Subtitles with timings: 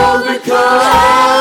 [0.00, 1.39] overcome.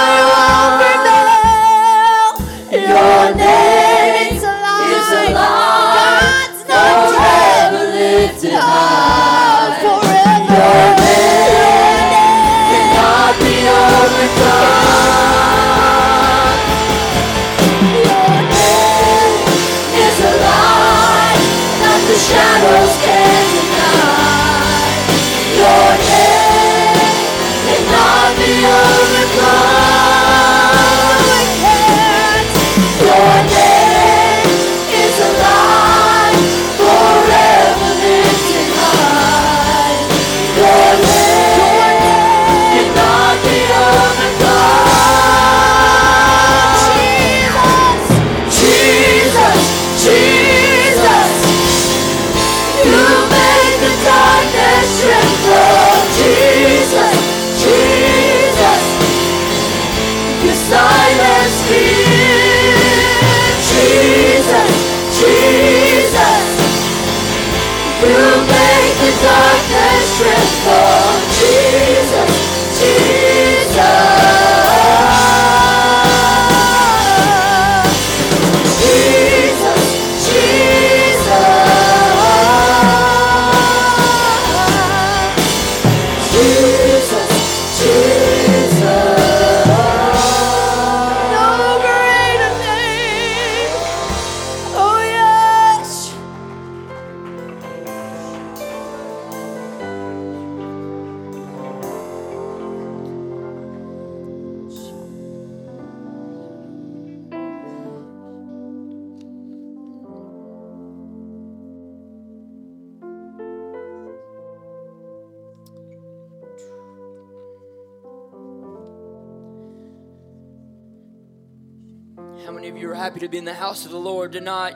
[122.50, 124.74] How many of you are happy to be in the house of the Lord tonight?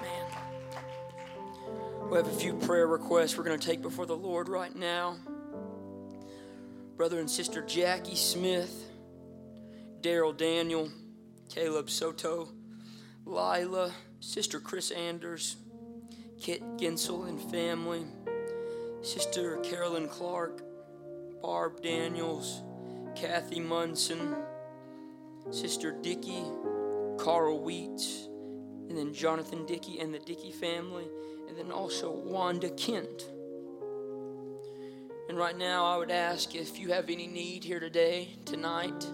[0.00, 0.26] Man.
[2.08, 5.16] We have a few prayer requests we're going to take before the Lord right now.
[6.96, 8.88] Brother and Sister Jackie Smith,
[10.02, 10.88] Daryl Daniel,
[11.48, 12.50] Caleb Soto,
[13.24, 13.90] Lila,
[14.20, 15.56] Sister Chris Anders,
[16.40, 18.06] Kit Ginsel and family,
[19.02, 20.62] Sister Carolyn Clark,
[21.42, 22.62] Barb Daniels,
[23.16, 24.36] Kathy Munson,
[25.50, 26.44] Sister Dickey,
[27.18, 28.26] Carl Wheats,
[28.90, 31.06] and then Jonathan Dickey and the Dickey family,
[31.48, 33.30] and then also Wanda Kent.
[35.30, 39.06] And right now, I would ask if you have any need here today, tonight,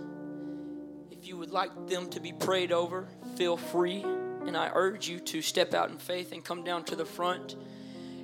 [1.12, 3.06] if you would like them to be prayed over,
[3.36, 4.02] feel free.
[4.02, 7.54] And I urge you to step out in faith and come down to the front.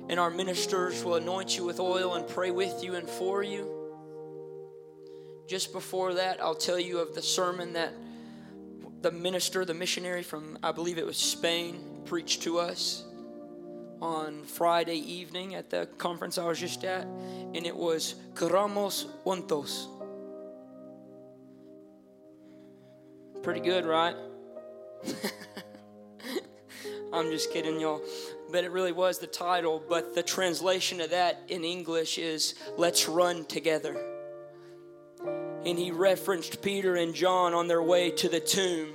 [0.09, 3.78] And our ministers will anoint you with oil and pray with you and for you.
[5.49, 7.91] Just before that, I'll tell you of the sermon that
[9.01, 13.03] the minister, the missionary from, I believe it was Spain, preached to us
[13.99, 17.05] on Friday evening at the conference I was just at.
[17.07, 19.87] And it was Queramos Juntos.
[23.41, 24.15] Pretty good, right?
[27.11, 28.03] I'm just kidding, y'all.
[28.51, 29.81] But it really was the title.
[29.89, 34.08] But the translation of that in English is Let's Run Together.
[35.65, 38.93] And he referenced Peter and John on their way to the tomb.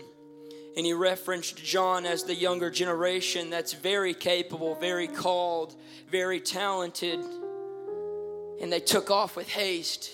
[0.76, 5.75] And he referenced John as the younger generation that's very capable, very called,
[6.11, 7.21] very talented.
[8.61, 10.11] And they took off with haste.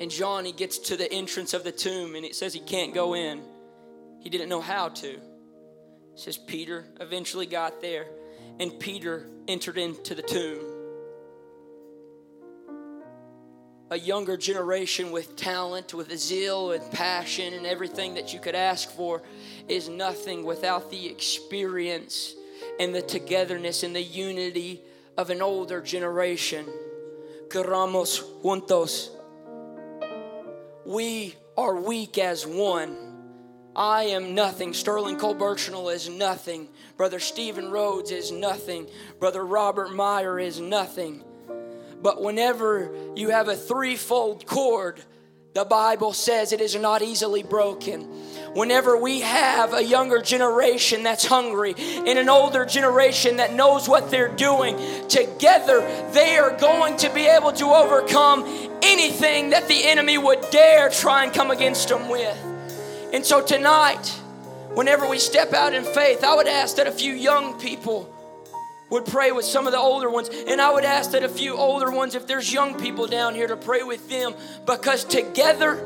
[0.00, 2.94] And John, he gets to the entrance of the tomb and it says he can't
[2.94, 3.42] go in.
[4.20, 5.08] He didn't know how to.
[5.08, 5.20] It
[6.14, 8.06] says Peter eventually got there
[8.58, 10.69] and Peter entered into the tomb.
[13.90, 18.88] A younger generation with talent, with zeal, with passion, and everything that you could ask
[18.90, 19.22] for
[19.68, 22.34] is nothing without the experience
[22.78, 24.82] and the togetherness and the unity
[25.16, 26.66] of an older generation.
[27.48, 29.10] Queramos juntos
[30.90, 32.96] we are weak as one.
[33.76, 34.74] I am nothing.
[34.74, 36.68] Sterling Cole Birchnell is nothing.
[36.96, 38.88] Brother Stephen Rhodes is nothing.
[39.20, 41.22] Brother Robert Meyer is nothing.
[42.02, 45.02] But whenever you have a threefold cord,
[45.52, 48.02] the Bible says it is not easily broken.
[48.54, 54.10] Whenever we have a younger generation that's hungry and an older generation that knows what
[54.10, 54.76] they're doing,
[55.08, 55.80] together
[56.12, 58.44] they are going to be able to overcome
[58.82, 62.38] anything that the enemy would dare try and come against them with.
[63.12, 64.06] And so tonight,
[64.74, 68.08] whenever we step out in faith, I would ask that a few young people
[68.90, 70.28] would pray with some of the older ones.
[70.28, 73.46] And I would ask that a few older ones, if there's young people down here,
[73.46, 74.34] to pray with them
[74.66, 75.82] because together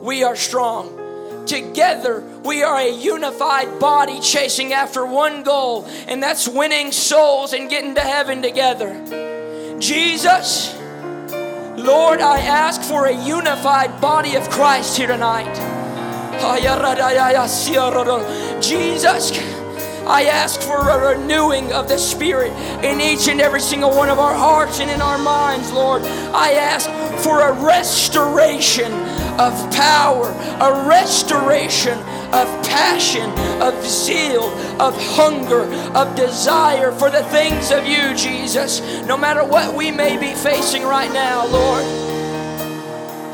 [0.00, 1.00] we are strong.
[1.46, 7.68] Together, we are a unified body chasing after one goal, and that's winning souls and
[7.68, 9.78] getting to heaven together.
[9.78, 10.74] Jesus,
[11.76, 15.54] Lord, I ask for a unified body of Christ here tonight.
[18.60, 19.30] Jesus,
[20.06, 22.52] I ask for a renewing of the Spirit
[22.84, 26.02] in each and every single one of our hearts and in our minds, Lord.
[26.02, 26.90] I ask
[27.24, 28.92] for a restoration
[29.40, 30.28] of power,
[30.60, 31.98] a restoration
[32.34, 33.30] of passion,
[33.62, 34.44] of zeal,
[34.78, 35.62] of hunger,
[35.94, 40.82] of desire for the things of you, Jesus, no matter what we may be facing
[40.82, 41.84] right now, Lord.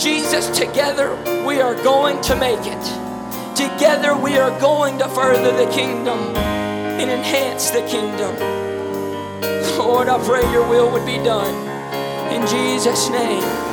[0.00, 3.56] Jesus, together we are going to make it.
[3.56, 6.59] Together we are going to further the kingdom
[7.00, 8.36] and enhance the kingdom.
[9.78, 11.54] Lord, I pray your will would be done.
[12.30, 13.69] In Jesus' name.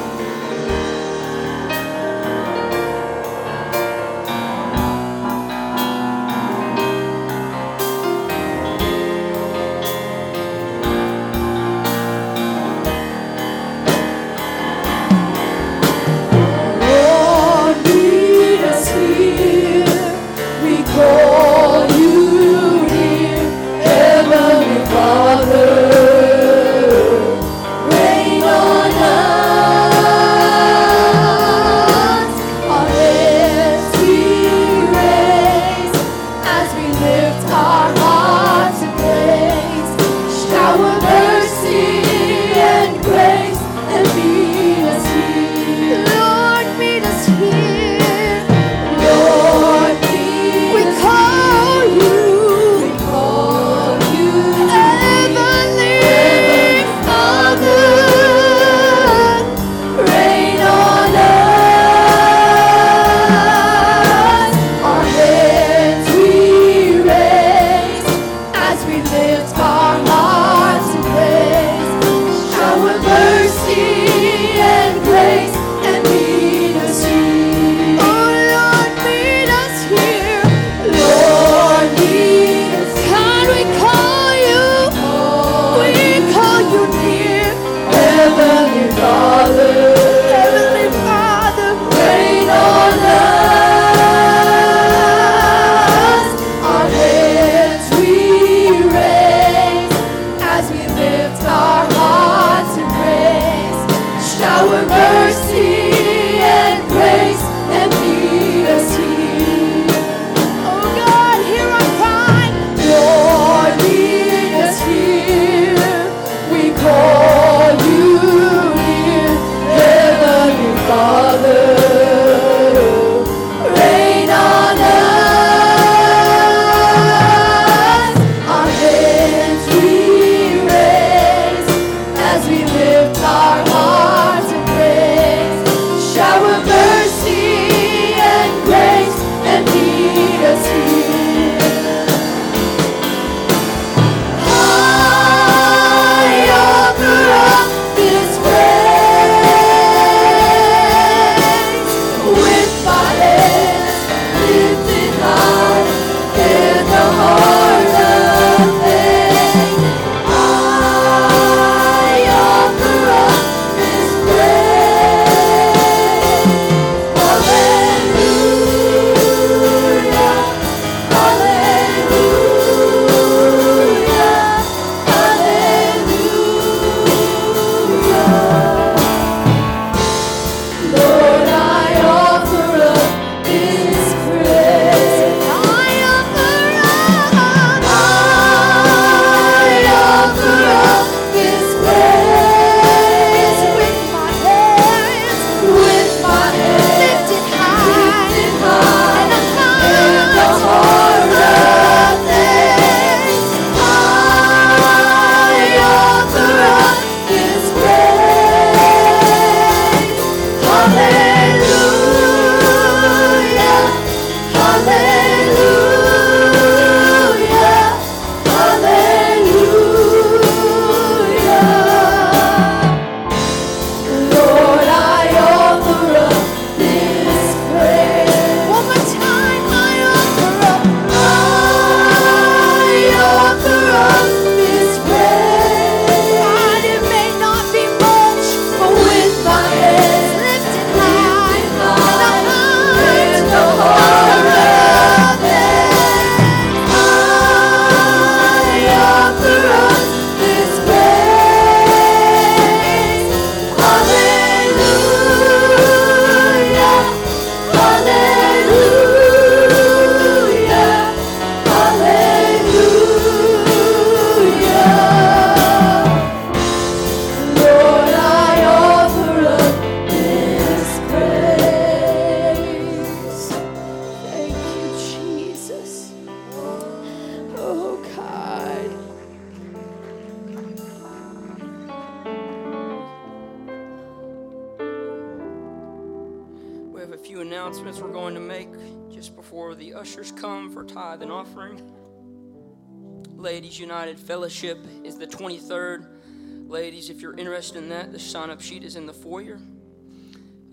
[297.78, 299.60] In that, the sign up sheet is in the foyer.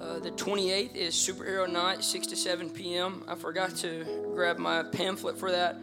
[0.01, 3.23] Uh, the 28th is Superhero Night, 6 to 7 p.m.
[3.29, 5.77] I forgot to grab my pamphlet for that,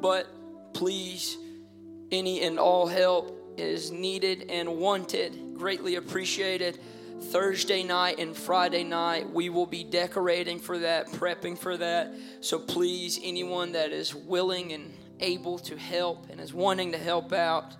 [0.00, 0.26] but
[0.72, 1.38] please,
[2.10, 5.54] any and all help is needed and wanted.
[5.56, 6.78] Greatly appreciated.
[7.20, 12.12] Thursday night and Friday night, we will be decorating for that, prepping for that.
[12.40, 17.32] So please, anyone that is willing and able to help and is wanting to help
[17.32, 17.76] out,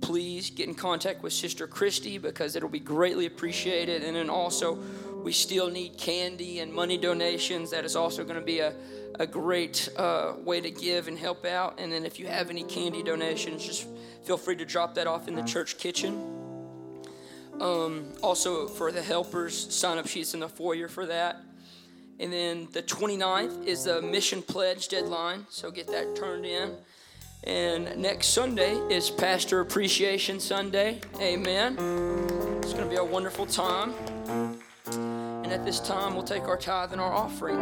[0.00, 4.02] please get in contact with Sister Christy because it'll be greatly appreciated.
[4.02, 4.78] And then also,
[5.22, 7.70] we still need candy and money donations.
[7.70, 8.74] That is also going to be a,
[9.18, 11.78] a great uh, way to give and help out.
[11.78, 13.86] And then, if you have any candy donations, just
[14.24, 16.34] feel free to drop that off in the church kitchen.
[17.60, 21.40] Um, also, for the helpers, sign up sheets in the foyer for that.
[22.18, 26.76] And then the 29th is the mission pledge deadline, so get that turned in.
[27.46, 30.98] And next Sunday is Pastor Appreciation Sunday.
[31.20, 31.76] Amen.
[32.62, 33.92] It's going to be a wonderful time.
[34.86, 37.60] And at this time, we'll take our tithe and our offering.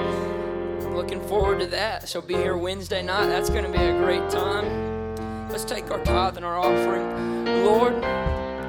[1.02, 2.08] looking forward to that.
[2.08, 3.26] So be here Wednesday night.
[3.26, 5.48] That's going to be a great time.
[5.48, 7.44] Let's take our tithe and our offering.
[7.64, 8.00] Lord,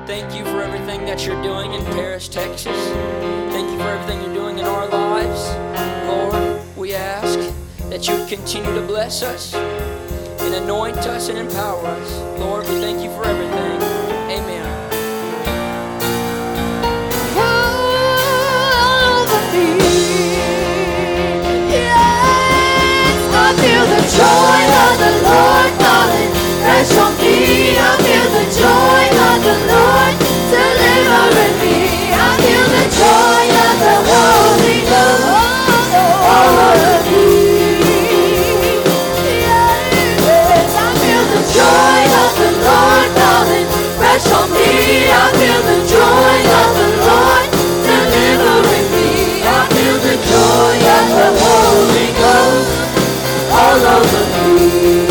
[0.07, 2.75] thank you for everything that you're doing in Paris, Texas.
[3.53, 5.47] Thank you for everything you're doing in our lives.
[6.07, 7.37] Lord, we ask
[7.91, 12.39] that you continue to bless us and anoint us and empower us.
[12.39, 13.52] Lord, we thank you for everything.
[24.09, 27.79] joy of the Lord on me.
[27.79, 30.13] I feel the joy of the Lord
[30.51, 32.11] delivering me.
[32.11, 33.95] I feel the joy of the
[36.33, 37.27] all over me.
[39.47, 43.47] I feel the joy of the Lord on
[44.51, 45.07] me.
[45.07, 47.47] I feel the joy of the Lord
[47.87, 49.47] delivering me.
[49.47, 51.62] I feel the joy of the Lord
[53.73, 55.02] all over me.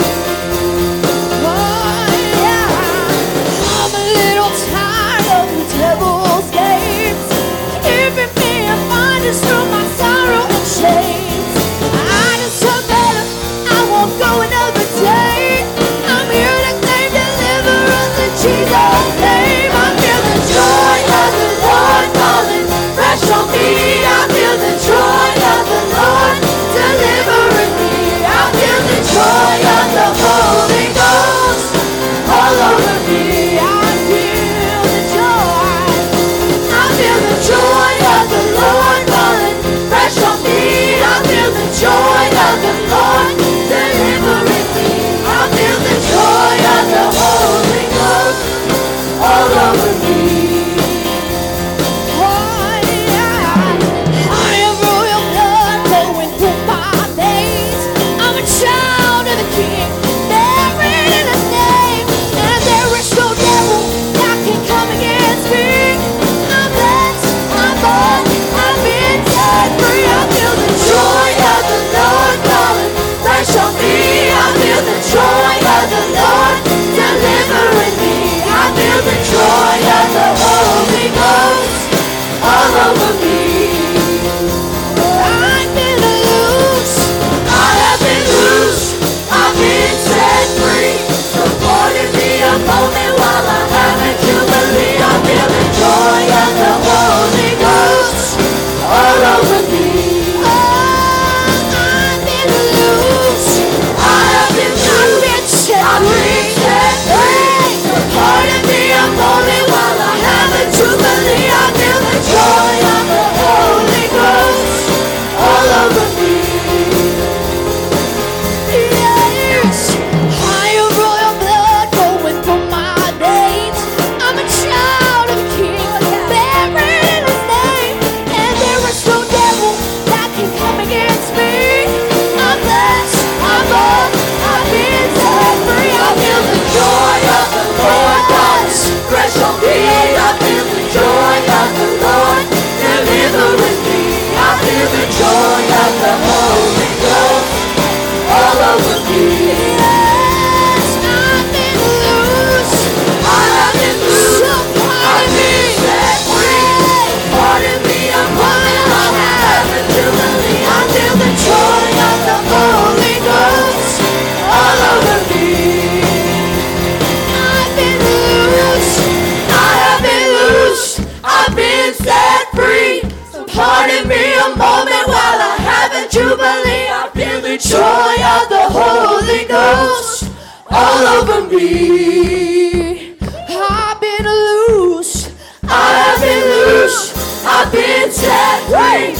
[179.73, 180.29] Ghost
[180.71, 183.17] all over me.
[183.49, 185.33] I've been loose.
[185.65, 187.01] I have been loose.
[187.47, 189.17] I've been set free.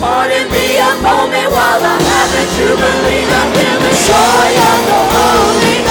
[0.00, 3.26] Pardon me a moment while I have a jubilee.
[3.40, 5.81] I'm in the joy of the Holy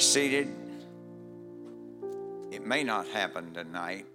[0.00, 0.48] seated.
[2.50, 4.06] It may not happen tonight,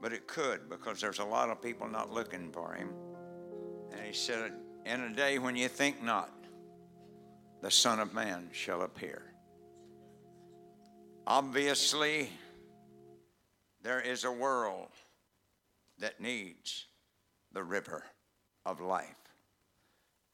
[0.00, 2.88] but it could because there's a lot of people not looking for him.
[3.92, 4.52] And he said,
[4.86, 6.32] In a day when you think not,
[7.60, 9.22] the Son of Man shall appear.
[11.26, 12.30] Obviously,
[13.82, 14.88] there is a world
[15.98, 16.86] that needs
[17.52, 18.02] the river
[18.64, 19.14] of life.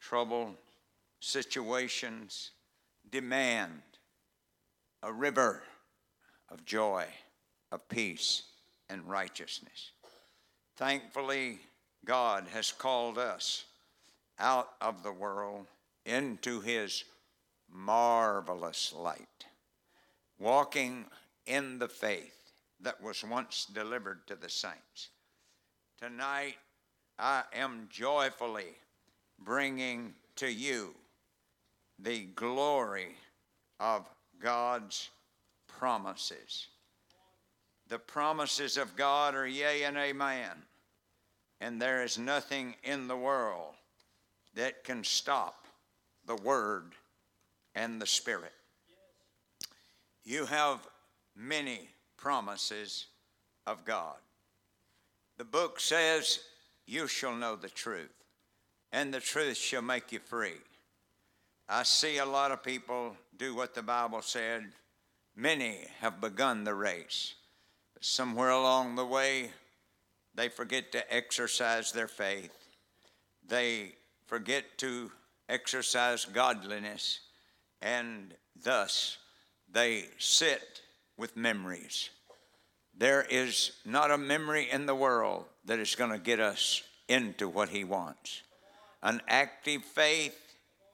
[0.01, 0.55] Trouble,
[1.19, 2.53] situations
[3.13, 3.83] demand
[5.03, 5.63] a river
[6.49, 7.07] of joy,
[7.71, 8.43] of peace,
[8.89, 9.93] and righteousness.
[10.77, 11.61] Thankfully,
[12.05, 13.65] God has called us
[14.39, 15.67] out of the world
[16.05, 17.05] into His
[17.71, 19.47] marvelous light,
[20.39, 21.05] walking
[21.47, 25.11] in the faith that was once delivered to the saints.
[26.01, 26.57] Tonight,
[27.19, 28.75] I am joyfully
[29.39, 30.95] bringing to you
[32.03, 33.17] the glory
[33.79, 34.09] of
[34.41, 35.11] God's
[35.67, 36.69] promises.
[37.89, 40.51] The promises of God are yea and amen,
[41.61, 43.75] and there is nothing in the world
[44.55, 45.67] that can stop
[46.27, 46.93] the Word
[47.75, 48.53] and the Spirit.
[50.25, 50.87] You have
[51.37, 53.07] many promises
[53.67, 54.17] of God.
[55.39, 56.41] The book says,
[56.87, 58.15] You shall know the truth,
[58.93, 60.59] and the truth shall make you free.
[61.69, 64.73] I see a lot of people do what the Bible said.
[65.35, 67.35] Many have begun the race,
[67.95, 69.51] but somewhere along the way,
[70.35, 72.53] they forget to exercise their faith.
[73.47, 73.95] They
[74.27, 75.11] forget to
[75.49, 77.21] exercise godliness,
[77.81, 79.19] and thus
[79.71, 80.83] they sit
[81.17, 82.11] with memories.
[82.97, 87.49] There is not a memory in the world that is going to get us into
[87.49, 88.43] what He wants.
[89.03, 90.39] An active faith,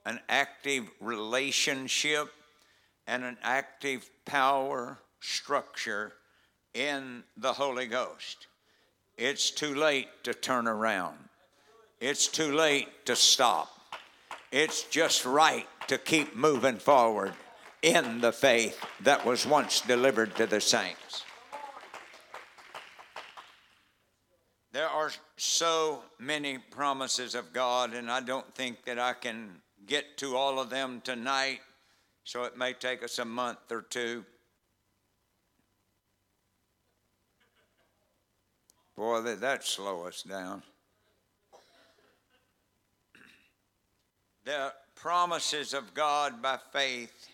[0.09, 2.29] an active relationship,
[3.05, 6.13] and an active power structure
[6.73, 8.47] in the Holy Ghost.
[9.19, 11.15] It's too late to turn around.
[12.01, 13.69] It's too late to stop.
[14.51, 17.33] It's just right to keep moving forward
[17.83, 21.23] in the faith that was once delivered to the saints.
[24.71, 30.17] There are so many promises of God, and I don't think that I can get
[30.17, 31.59] to all of them tonight,
[32.23, 34.23] so it may take us a month or two.
[38.95, 40.61] Boy, that, that slow us down.
[44.45, 47.27] The promises of God by faith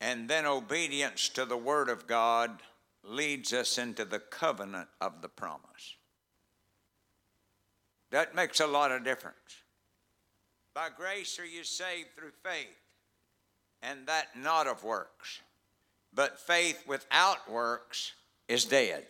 [0.00, 2.62] and then obedience to the Word of God
[3.02, 5.96] leads us into the covenant of the promise.
[8.10, 9.65] That makes a lot of difference.
[10.76, 12.76] By grace are you saved through faith,
[13.82, 15.40] and that not of works.
[16.12, 18.12] But faith without works
[18.46, 19.06] is dead.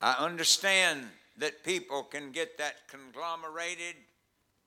[0.00, 1.02] I understand
[1.36, 3.96] that people can get that conglomerated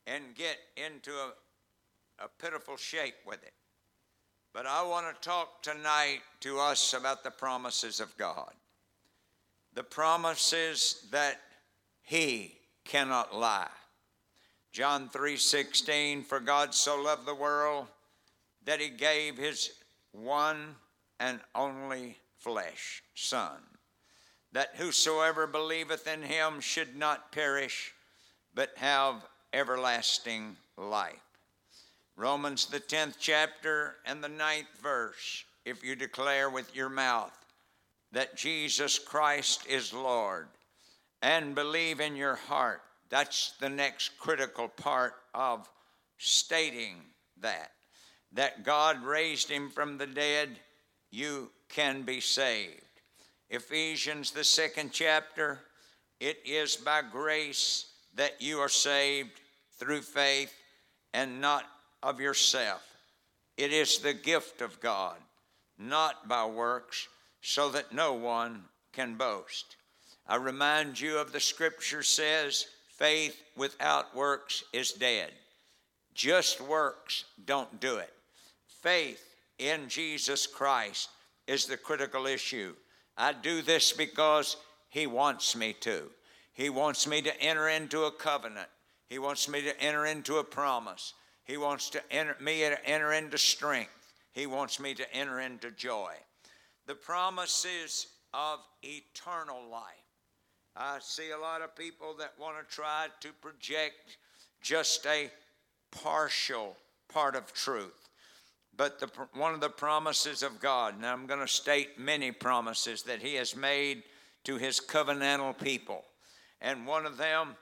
[0.06, 1.34] and get into a,
[2.24, 3.54] a pitiful shape with it.
[4.54, 8.54] But I want to talk tonight to us about the promises of God.
[9.74, 11.40] The promises that
[12.04, 13.68] He cannot lie.
[14.72, 17.88] John 3:16 For God so loved the world
[18.66, 19.72] that he gave his
[20.12, 20.76] one
[21.20, 23.62] and only flesh son
[24.52, 27.94] that whosoever believeth in him should not perish
[28.54, 31.20] but have everlasting life.
[32.16, 35.46] Romans, the 10th chapter and the ninth verse.
[35.66, 37.34] If you declare with your mouth
[38.12, 40.48] that Jesus Christ is Lord
[41.22, 45.70] and believe in your heart, that's the next critical part of
[46.18, 46.96] stating
[47.42, 47.72] that.
[48.34, 50.50] That God raised him from the dead,
[51.12, 52.82] you can be saved.
[53.50, 55.60] Ephesians, the second chapter,
[56.20, 59.42] it is by grace that you are saved
[59.80, 60.54] through faith
[61.14, 61.66] and not
[62.04, 62.84] of yourself.
[63.58, 65.18] It is the gift of God,
[65.78, 67.08] not by works,
[67.42, 69.78] so that no one can boast.
[70.28, 72.68] I remind you of the scripture says,
[73.00, 75.32] faith without works is dead.
[76.14, 78.14] Just works don't do it.
[78.68, 79.24] Faith
[79.58, 81.10] in Jesus Christ
[81.48, 82.76] is the critical issue.
[83.18, 84.58] I do this because
[84.90, 86.10] He wants me to.
[86.54, 88.68] He wants me to enter into a covenant.
[89.08, 91.14] He wants me to enter into a promise.
[91.46, 94.14] He wants to enter, me to enter into strength.
[94.34, 96.14] He wants me to enter into joy.
[96.86, 100.09] The promises of eternal life.
[100.82, 104.16] I see a lot of people that want to try to project
[104.62, 105.30] just a
[105.92, 106.78] partial
[107.10, 108.08] part of truth.
[108.78, 113.04] But the, one of the promises of God, now I'm going to state many promises
[113.04, 114.04] that He has made
[114.46, 116.06] to His covenantal people,
[116.62, 117.58] and one of them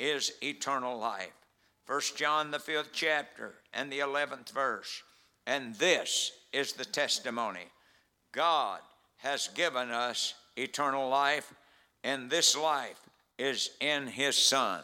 [0.00, 1.34] is eternal life.
[1.84, 5.02] First John, the fifth chapter, and the 11th verse.
[5.46, 7.66] And this is the testimony
[8.32, 8.80] God
[9.18, 11.52] has given us eternal life,
[12.04, 13.00] and this life
[13.38, 14.82] is in His Son.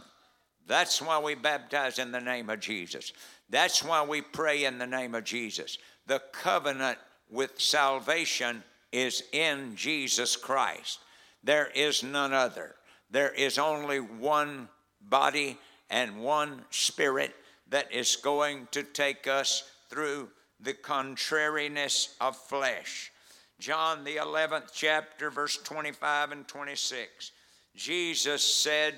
[0.66, 3.12] That's why we baptize in the name of Jesus.
[3.50, 5.78] That's why we pray in the name of Jesus.
[6.06, 6.98] The covenant
[7.30, 11.00] with salvation is in Jesus Christ.
[11.42, 12.74] There is none other.
[13.10, 14.68] There is only one
[15.00, 17.34] body and one spirit
[17.70, 20.28] that is going to take us through
[20.60, 23.12] the contrariness of flesh.
[23.58, 27.32] John, the 11th chapter, verse 25 and 26.
[27.74, 28.94] Jesus said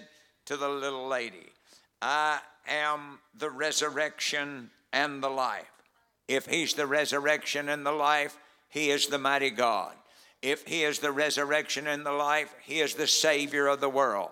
[0.46, 1.46] to the little lady,
[2.02, 5.70] I am the resurrection and the life.
[6.28, 8.36] If He's the resurrection and the life,
[8.68, 9.94] He is the mighty God.
[10.42, 14.30] If He is the resurrection and the life, He is the Savior of the world.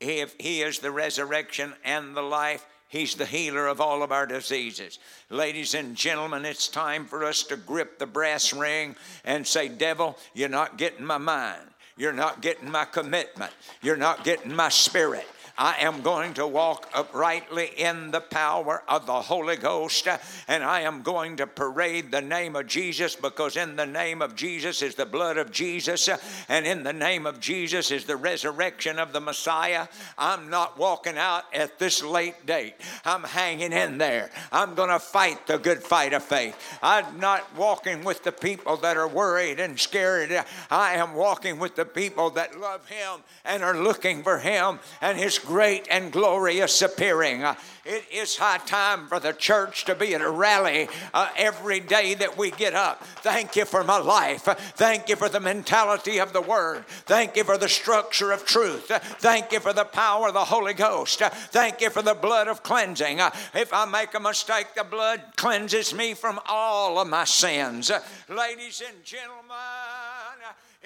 [0.00, 4.24] If He is the resurrection and the life, He's the healer of all of our
[4.24, 5.00] diseases.
[5.28, 10.16] Ladies and gentlemen, it's time for us to grip the brass ring and say, Devil,
[10.32, 11.62] you're not getting my mind.
[11.96, 13.50] You're not getting my commitment.
[13.82, 15.26] You're not getting my spirit.
[15.56, 20.08] I am going to walk uprightly in the power of the Holy Ghost,
[20.48, 24.34] and I am going to parade the name of Jesus because in the name of
[24.34, 26.08] Jesus is the blood of Jesus,
[26.48, 29.86] and in the name of Jesus is the resurrection of the Messiah.
[30.18, 32.74] I'm not walking out at this late date.
[33.04, 34.30] I'm hanging in there.
[34.50, 36.56] I'm going to fight the good fight of faith.
[36.82, 40.32] I'm not walking with the people that are worried and scared.
[40.68, 45.16] I am walking with the people that love Him and are looking for Him and
[45.16, 47.44] His great and glorious appearing.
[47.44, 47.54] Uh,
[47.84, 52.14] it is high time for the church to be at a rally uh, every day
[52.14, 53.04] that we get up.
[53.04, 54.42] Thank you for my life.
[54.76, 56.86] Thank you for the mentality of the Word.
[56.86, 58.86] Thank you for the structure of truth.
[59.18, 61.20] Thank you for the power of the Holy Ghost.
[61.20, 63.20] Thank you for the blood of cleansing.
[63.20, 67.90] Uh, if I make a mistake, the blood cleanses me from all of my sins.
[68.30, 69.34] Ladies and gentlemen,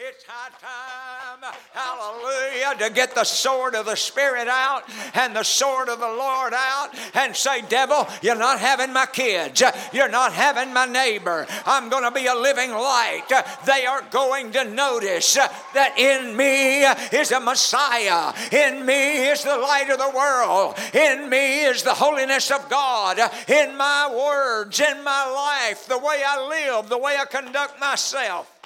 [0.00, 4.84] it's high time, hallelujah, to get the sword of the Spirit out
[5.14, 9.60] and the sword of the Lord out and say, Devil, you're not having my kids.
[9.92, 11.48] You're not having my neighbor.
[11.66, 13.24] I'm going to be a living light.
[13.66, 16.84] They are going to notice that in me
[17.18, 18.32] is a Messiah.
[18.52, 20.78] In me is the light of the world.
[20.94, 23.18] In me is the holiness of God.
[23.48, 25.26] In my words, in my
[25.68, 28.57] life, the way I live, the way I conduct myself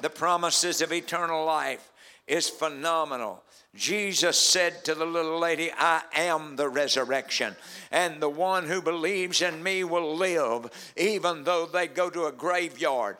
[0.00, 1.90] the promises of eternal life
[2.26, 3.42] is phenomenal.
[3.74, 7.56] Jesus said to the little lady, I am the resurrection,
[7.90, 12.32] and the one who believes in me will live, even though they go to a
[12.32, 13.16] graveyard.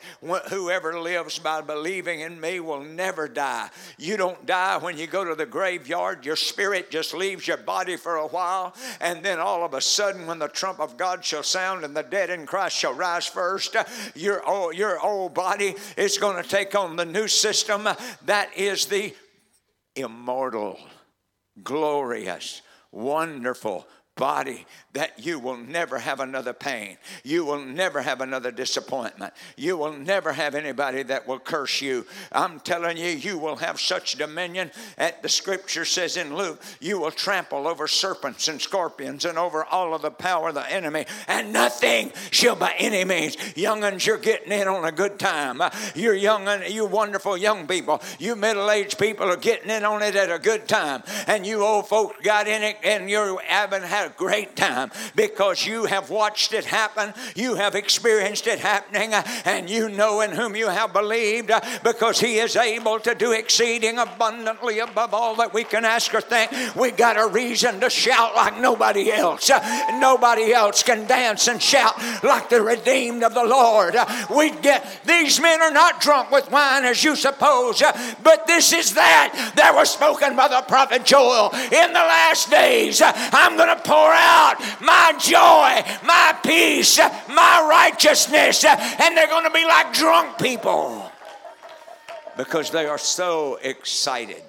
[0.50, 3.70] Whoever lives by believing in me will never die.
[3.98, 7.96] You don't die when you go to the graveyard, your spirit just leaves your body
[7.96, 11.42] for a while, and then all of a sudden, when the trump of God shall
[11.42, 13.76] sound and the dead in Christ shall rise first,
[14.14, 17.88] your old, your old body is going to take on the new system
[18.26, 19.12] that is the
[19.96, 20.78] immortal,
[21.62, 23.86] glorious, wonderful,
[24.16, 26.96] body that you will never have another pain.
[27.24, 29.34] You will never have another disappointment.
[29.56, 32.06] You will never have anybody that will curse you.
[32.30, 34.70] I'm telling you, you will have such dominion.
[34.96, 39.64] At the scripture says in Luke, you will trample over serpents and scorpions and over
[39.64, 43.36] all of the power of the enemy, and nothing shall by any means.
[43.56, 45.60] Young'uns, you're getting in on a good time.
[45.96, 48.00] You're young, and you wonderful young people.
[48.20, 51.88] You middle-aged people are getting in on it at a good time, and you old
[51.88, 56.52] folks got in it, and you haven't had a great time because you have watched
[56.52, 59.12] it happen, you have experienced it happening,
[59.44, 61.50] and you know in whom you have believed
[61.82, 66.20] because He is able to do exceeding abundantly above all that we can ask or
[66.20, 66.50] think.
[66.76, 69.50] We got a reason to shout like nobody else.
[69.94, 73.96] Nobody else can dance and shout like the redeemed of the Lord.
[74.34, 77.82] We get these men are not drunk with wine as you suppose,
[78.22, 83.00] but this is that that was spoken by the prophet Joel in the last days.
[83.04, 85.70] I'm going to pour out my joy,
[86.04, 91.12] my peace, my righteousness, and they're going to be like drunk people
[92.36, 94.42] because they are so excited.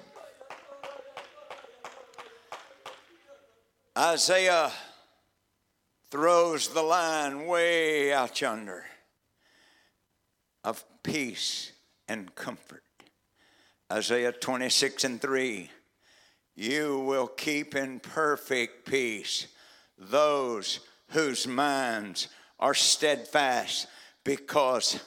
[3.96, 4.72] Isaiah
[6.10, 8.84] throws the line way out yonder
[10.64, 11.70] of peace
[12.08, 12.82] and comfort.
[13.92, 15.70] Isaiah 26 and 3
[16.56, 19.46] you will keep in perfect peace
[19.98, 20.80] those
[21.10, 22.28] whose minds
[22.58, 23.86] are steadfast
[24.24, 24.98] because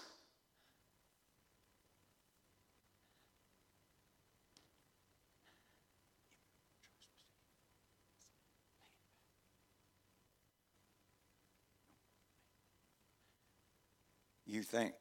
[14.46, 14.94] you think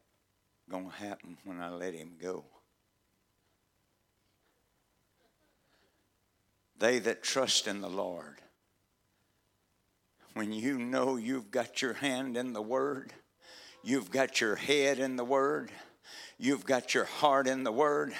[0.69, 2.45] going to happen when I let him go.
[6.79, 8.35] They that trust in the Lord,
[10.33, 13.11] when you know you've got your hand in the Word,
[13.83, 15.71] you've got your head in the Word,
[16.37, 18.13] you've got your heart in the Word,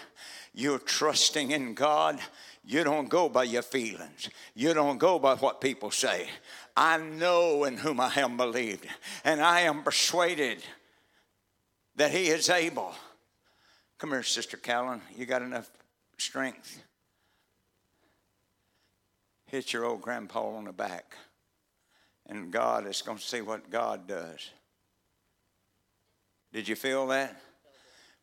[0.54, 2.20] you're trusting in God,
[2.66, 4.30] you don't go by your feelings.
[4.54, 6.30] You don't go by what people say.
[6.76, 8.86] I know in whom I am believed,
[9.24, 10.62] and I am persuaded
[11.96, 12.94] that He is able.
[13.98, 15.02] Come here, Sister Callan.
[15.16, 15.70] You got enough
[16.18, 16.84] strength?
[19.52, 21.18] Hit your old grandpa on the back,
[22.28, 24.52] and God is going to see what God does.
[26.54, 27.36] Did you feel that?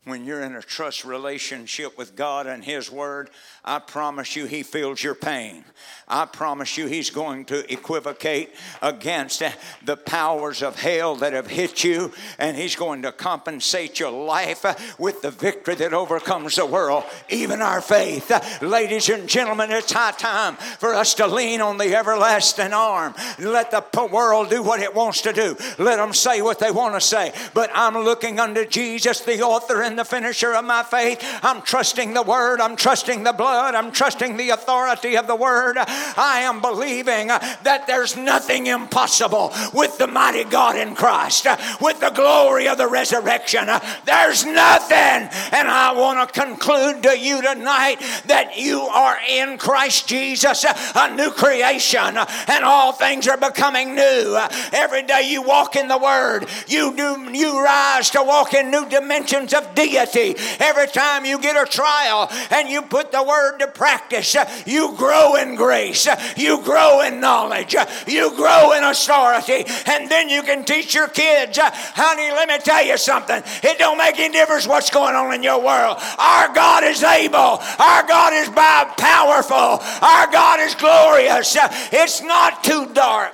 [0.07, 3.29] When you're in a trust relationship with God and His Word,
[3.63, 5.65] I promise you He feels your pain.
[6.07, 8.51] I promise you He's going to equivocate
[8.81, 9.43] against
[9.83, 14.65] the powers of hell that have hit you, and He's going to compensate your life
[14.97, 18.31] with the victory that overcomes the world, even our faith.
[18.61, 23.13] Ladies and gentlemen, it's high time for us to lean on the everlasting arm.
[23.39, 26.95] Let the world do what it wants to do, let them say what they want
[26.95, 27.33] to say.
[27.53, 31.21] But I'm looking unto Jesus, the author the finisher of my faith.
[31.43, 32.61] I'm trusting the word.
[32.61, 33.75] I'm trusting the blood.
[33.75, 35.77] I'm trusting the authority of the word.
[35.77, 41.47] I am believing that there's nothing impossible with the mighty God in Christ,
[41.81, 43.67] with the glory of the resurrection.
[44.05, 45.29] There's nothing.
[45.51, 51.15] And I want to conclude to you tonight that you are in Christ Jesus, a
[51.15, 52.17] new creation,
[52.47, 54.39] and all things are becoming new.
[54.71, 58.87] Every day you walk in the word, you do you rise to walk in new
[58.87, 60.35] dimensions of deity.
[60.59, 65.35] Every time you get a trial and you put the word to practice, you grow
[65.35, 67.75] in grace, you grow in knowledge,
[68.07, 72.83] you grow in authority, and then you can teach your kids, honey, let me tell
[72.83, 73.41] you something.
[73.63, 75.97] It don't make any difference what's going on in your world.
[76.17, 81.55] Our God is able, our God is powerful, our God is glorious.
[81.93, 83.33] It's not too dark.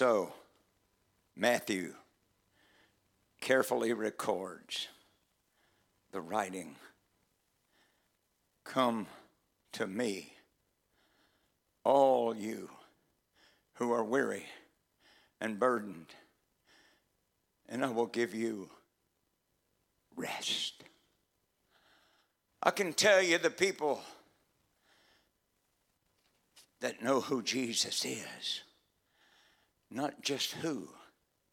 [0.00, 0.32] So,
[1.36, 1.92] Matthew
[3.38, 4.88] carefully records
[6.10, 6.76] the writing
[8.64, 9.08] Come
[9.72, 10.32] to me,
[11.84, 12.70] all you
[13.74, 14.46] who are weary
[15.38, 16.14] and burdened,
[17.68, 18.70] and I will give you
[20.16, 20.82] rest.
[22.62, 24.00] I can tell you the people
[26.80, 28.62] that know who Jesus is
[29.90, 30.88] not just who,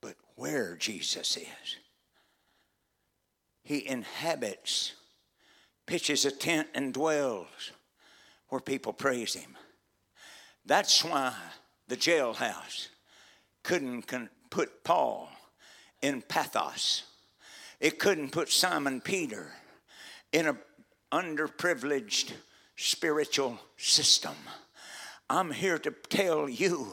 [0.02, 1.78] but where Jesus is.
[3.64, 4.94] He inhabits,
[5.86, 7.72] pitches a tent, and dwells
[8.50, 9.58] where people praise Him.
[10.66, 11.34] That's why
[11.88, 12.88] the jailhouse
[13.64, 14.06] couldn't
[14.50, 15.30] put Paul
[16.02, 17.04] in pathos,
[17.80, 19.52] It couldn't put Simon Peter
[20.32, 20.58] in an
[21.12, 22.32] underprivileged
[22.76, 24.36] spiritual system.
[25.30, 26.88] I'm here to tell you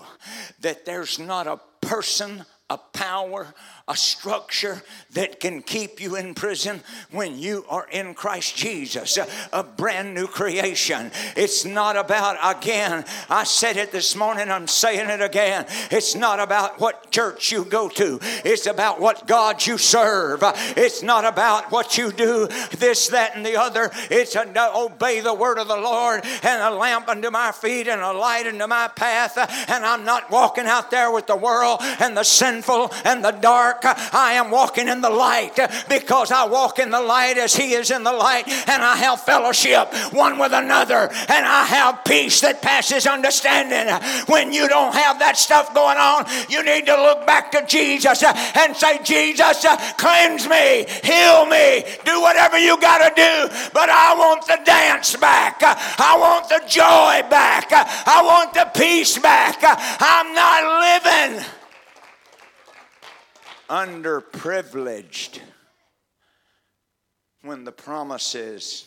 [0.61, 3.55] that there's not a person, a power,
[3.87, 9.19] a structure that can keep you in prison when you are in Christ Jesus,
[9.53, 11.11] a, brand new creation.
[11.37, 15.67] It's not about, again, I said it this morning, I'm saying it again.
[15.91, 20.43] It's not about what church you go to, it's about what God you serve.
[20.77, 22.47] It's not about what you do,
[22.79, 23.91] this, that, and the other.
[24.11, 28.12] It's obey the word of the Lord and a lamp unto my feet and a
[28.12, 29.37] light unto my path.
[29.69, 32.25] And I'm not walking out there with the world and the
[32.55, 33.81] sinful and the dark.
[33.85, 37.91] I am walking in the light because I walk in the light as He is
[37.91, 42.63] in the light, and I have fellowship one with another, and I have peace that
[42.63, 43.93] passes understanding.
[44.27, 48.23] When you don't have that stuff going on, you need to look back to Jesus
[48.23, 54.15] and say, Jesus, cleanse me, heal me, do whatever you got to do, but I
[54.15, 55.59] want the dance back.
[55.63, 57.67] I want the joy back.
[57.73, 59.59] I want the peace back.
[59.63, 60.63] I'm not
[61.35, 61.45] living
[63.69, 65.41] underprivileged
[67.43, 68.87] when the promises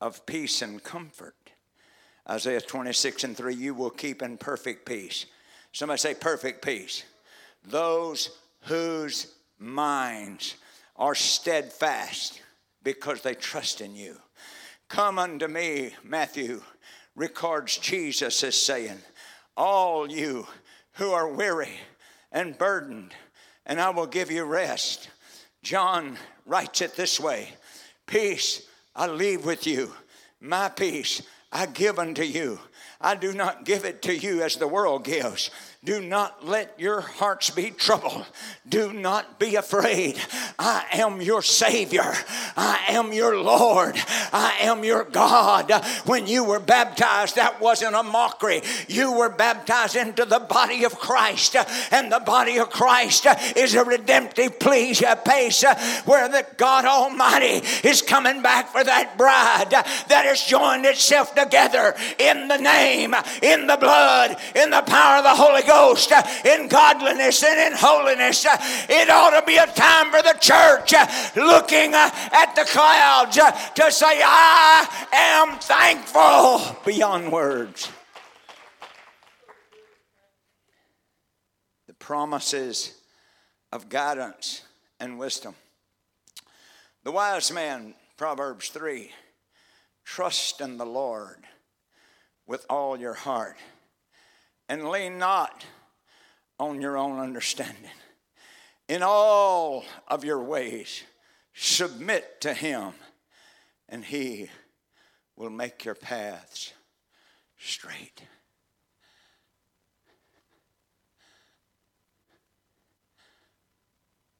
[0.00, 1.34] of peace and comfort.
[2.28, 5.26] Isaiah 26 and 3, you will keep in perfect peace.
[5.72, 7.04] Somebody say, perfect peace.
[7.64, 8.30] Those
[8.62, 10.56] whose minds
[10.96, 12.40] are steadfast
[12.82, 14.16] because they trust in you.
[14.88, 16.62] Come unto me, Matthew
[17.14, 18.98] records Jesus as saying,
[19.56, 20.46] All you
[20.92, 21.72] who are weary
[22.30, 23.14] and burdened,
[23.66, 25.10] and I will give you rest.
[25.62, 27.50] John writes it this way
[28.06, 29.92] Peace I leave with you,
[30.40, 32.58] my peace I give unto you.
[33.00, 35.50] I do not give it to you as the world gives.
[35.86, 38.26] Do not let your hearts be troubled.
[38.68, 40.18] Do not be afraid.
[40.58, 42.12] I am your Savior.
[42.56, 43.94] I am your Lord.
[44.32, 45.70] I am your God.
[46.04, 48.62] When you were baptized, that wasn't a mockery.
[48.88, 51.54] You were baptized into the body of Christ,
[51.92, 55.64] and the body of Christ is a redemptive please pace
[56.04, 61.94] where the God Almighty is coming back for that bride that has joined itself together
[62.18, 66.10] in the name, in the blood, in the power of the Holy Ghost Ghost
[66.44, 68.46] in godliness and in holiness.
[68.88, 70.94] It ought to be a time for the church
[71.36, 77.90] looking at the clouds to say, I am thankful beyond words.
[81.86, 82.94] The promises
[83.70, 84.62] of guidance
[84.98, 85.54] and wisdom.
[87.04, 89.10] The wise man, Proverbs 3,
[90.04, 91.44] trust in the Lord
[92.46, 93.58] with all your heart
[94.68, 95.64] and lean not
[96.58, 97.90] on your own understanding.
[98.88, 101.02] In all of your ways,
[101.54, 102.92] submit to Him,
[103.88, 104.48] and He
[105.36, 106.72] will make your paths
[107.58, 108.22] straight.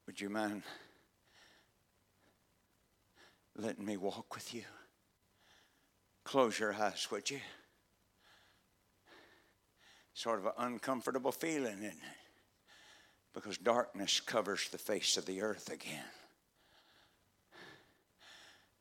[0.06, 0.62] Would you mind
[3.56, 4.62] letting me walk with you?
[6.24, 7.40] Close your eyes, would you?
[10.16, 11.94] Sort of an uncomfortable feeling, isn't it?
[13.34, 16.04] Because darkness covers the face of the earth again.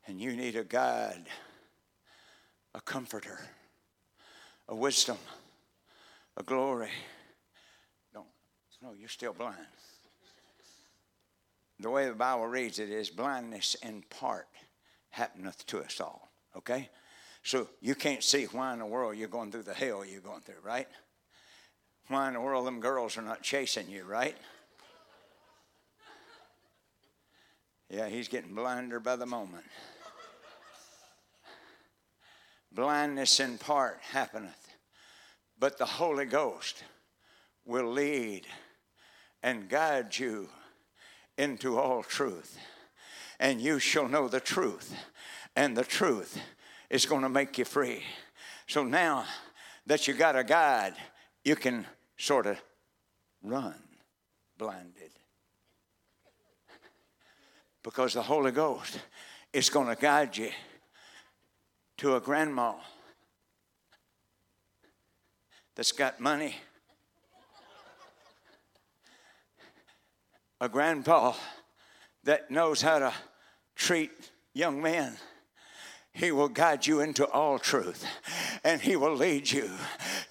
[0.07, 1.25] And you need a guide,
[2.73, 3.37] a comforter,
[4.69, 5.17] a wisdom,
[6.37, 6.91] a glory.
[8.13, 8.27] Don't,
[8.81, 9.57] no, you're still blind.
[11.81, 14.47] The way the Bible reads it is blindness in part
[15.09, 16.89] happeneth to us all, okay?
[17.43, 20.41] So you can't see why in the world you're going through the hell you're going
[20.41, 20.87] through, right?
[22.07, 24.35] Why in the world them girls are not chasing you, right?
[27.89, 29.65] Yeah, he's getting blinder by the moment.
[32.71, 34.67] Blindness in part happeneth,
[35.57, 36.83] but the Holy Ghost
[37.65, 38.45] will lead
[39.41, 40.49] and guide you
[41.37, 42.57] into all truth.
[43.39, 44.95] And you shall know the truth,
[45.55, 46.39] and the truth
[46.89, 48.03] is going to make you free.
[48.67, 49.25] So now
[49.85, 50.95] that you got a guide,
[51.45, 51.85] you can
[52.17, 52.61] sort of
[53.43, 53.75] run
[54.57, 55.11] blinded.
[57.83, 58.99] Because the Holy Ghost
[59.53, 60.49] is going to guide you
[61.97, 62.73] to a grandma
[65.75, 66.55] that's got money,
[70.59, 71.33] a grandpa
[72.23, 73.13] that knows how to
[73.75, 74.11] treat
[74.53, 75.15] young men
[76.15, 78.05] he will guide you into all truth
[78.63, 79.69] and He will lead you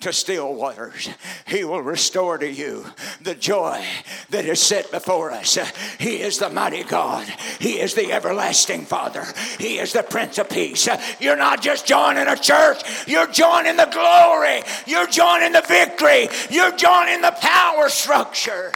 [0.00, 1.10] to still waters.
[1.46, 2.86] He will restore to you
[3.20, 3.84] the joy
[4.30, 5.58] that is set before us.
[6.00, 7.28] He is the mighty God,
[7.60, 9.26] He is the everlasting Father,
[9.58, 10.88] He is the Prince of Peace.
[11.20, 16.74] You're not just joining a church, you're joining the glory, you're joining the victory, you're
[16.74, 18.72] joining the power structure.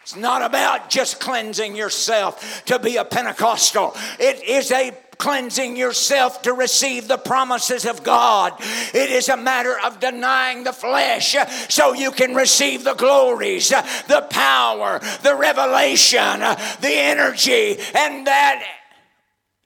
[0.00, 3.94] It's not about just cleansing yourself to be a Pentecostal.
[4.18, 4.92] It is a
[5.22, 8.54] cleansing yourself to receive the promises of God.
[8.92, 11.36] It is a matter of denying the flesh
[11.68, 18.64] so you can receive the glories, the power, the revelation, the energy, and that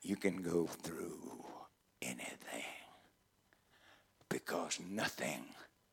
[0.02, 1.16] you can go through
[2.02, 2.36] anything
[4.28, 5.42] because nothing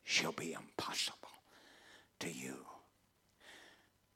[0.03, 1.29] shall be impossible
[2.19, 2.62] to you.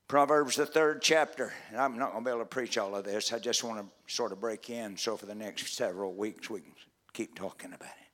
[0.07, 1.51] Proverbs, the third chapter.
[1.69, 3.33] And I'm not going to be able to preach all of this.
[3.33, 6.61] I just want to sort of break in so for the next several weeks we
[6.61, 6.71] can
[7.13, 8.07] keep talking about it.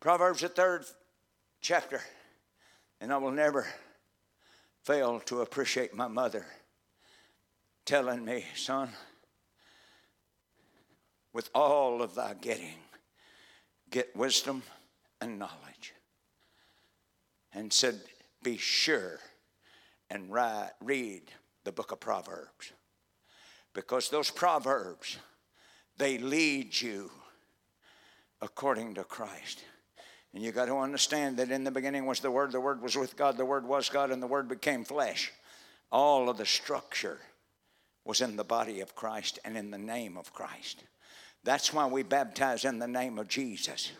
[0.00, 0.84] Proverbs, the third
[1.60, 2.00] chapter.
[3.00, 3.66] And I will never
[4.84, 6.46] fail to appreciate my mother
[7.84, 8.88] telling me, son,
[11.32, 12.76] with all of thy getting,
[13.90, 14.62] get wisdom
[15.20, 15.92] and knowledge.
[17.52, 18.00] And said,
[18.42, 19.18] be sure
[20.12, 21.22] and write, read
[21.64, 22.72] the book of Proverbs.
[23.74, 25.16] Because those Proverbs,
[25.96, 27.10] they lead you
[28.42, 29.64] according to Christ.
[30.34, 32.96] And you got to understand that in the beginning was the Word, the Word was
[32.96, 35.32] with God, the Word was God, and the Word became flesh.
[35.90, 37.18] All of the structure
[38.04, 40.84] was in the body of Christ and in the name of Christ.
[41.42, 43.92] That's why we baptize in the name of Jesus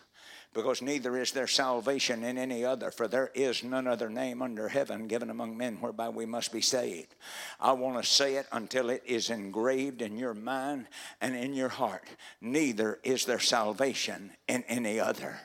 [0.53, 4.67] because neither is there salvation in any other, for there is none other name under
[4.67, 7.15] heaven given among men whereby we must be saved.
[7.59, 10.87] I want to say it until it is engraved in your mind
[11.21, 12.07] and in your heart.
[12.39, 15.39] Neither is there salvation in any other.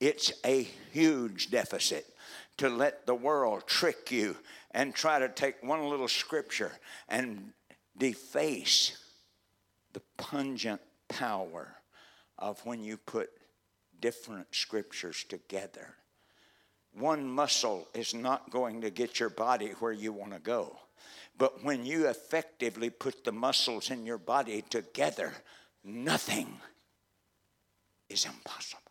[0.00, 0.62] It's a
[0.92, 2.06] huge deficit
[2.58, 4.36] to let the world trick you
[4.72, 6.72] and try to take one little scripture
[7.08, 7.52] and
[7.96, 8.98] deface
[9.92, 11.76] the pungent power
[12.38, 13.30] of when you put
[14.00, 15.94] different scriptures together.
[16.92, 20.78] One muscle is not going to get your body where you want to go.
[21.36, 25.32] But when you effectively put the muscles in your body together,
[25.84, 26.60] nothing
[28.08, 28.82] is impossible.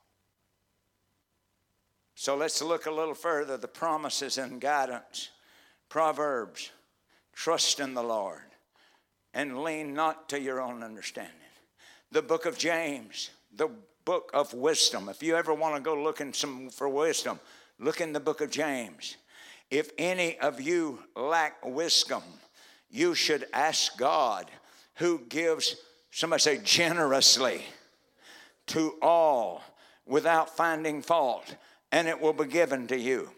[2.15, 5.29] So let's look a little further the promises and guidance.
[5.89, 6.71] Proverbs
[7.33, 8.41] trust in the Lord
[9.33, 11.33] and lean not to your own understanding.
[12.11, 13.69] The book of James, the
[14.07, 15.09] book of wisdom.
[15.09, 17.41] If you ever want to go looking some for wisdom,
[17.77, 19.17] look in the book of James.
[19.69, 22.23] If any of you lack wisdom,
[22.89, 24.49] you should ask God
[24.95, 25.75] who gives,
[26.09, 27.63] somebody say, generously
[28.67, 29.61] to all
[30.05, 31.57] without finding fault,
[31.91, 33.29] and it will be given to you.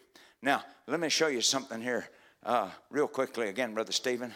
[0.44, 2.08] Now, let me show you something here,
[2.44, 4.36] uh, real quickly again, Brother Stephen.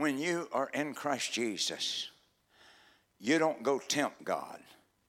[0.00, 2.08] When you are in Christ Jesus,
[3.18, 4.60] you don't go tempt God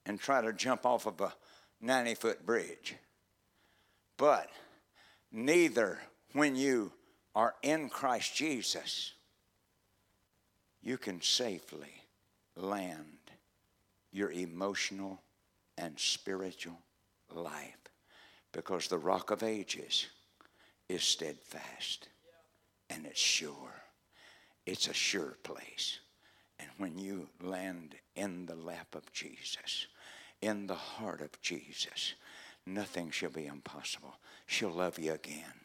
[0.06, 1.34] and try to jump off of a
[1.80, 2.96] 90 foot bridge.
[4.18, 4.50] But
[5.32, 6.00] neither
[6.34, 6.92] when you
[7.34, 9.14] are in Christ Jesus,
[10.84, 12.04] you can safely
[12.56, 13.06] land
[14.12, 15.22] your emotional
[15.78, 16.78] and spiritual
[17.34, 17.78] life
[18.52, 20.08] because the rock of ages
[20.90, 22.10] is steadfast
[22.90, 23.81] and it's sure
[24.66, 26.00] it's a sure place.
[26.60, 29.88] And when you land in the lap of Jesus,
[30.42, 32.14] in the heart of Jesus,
[32.66, 34.16] nothing shall be impossible.
[34.46, 35.62] She'll love you again.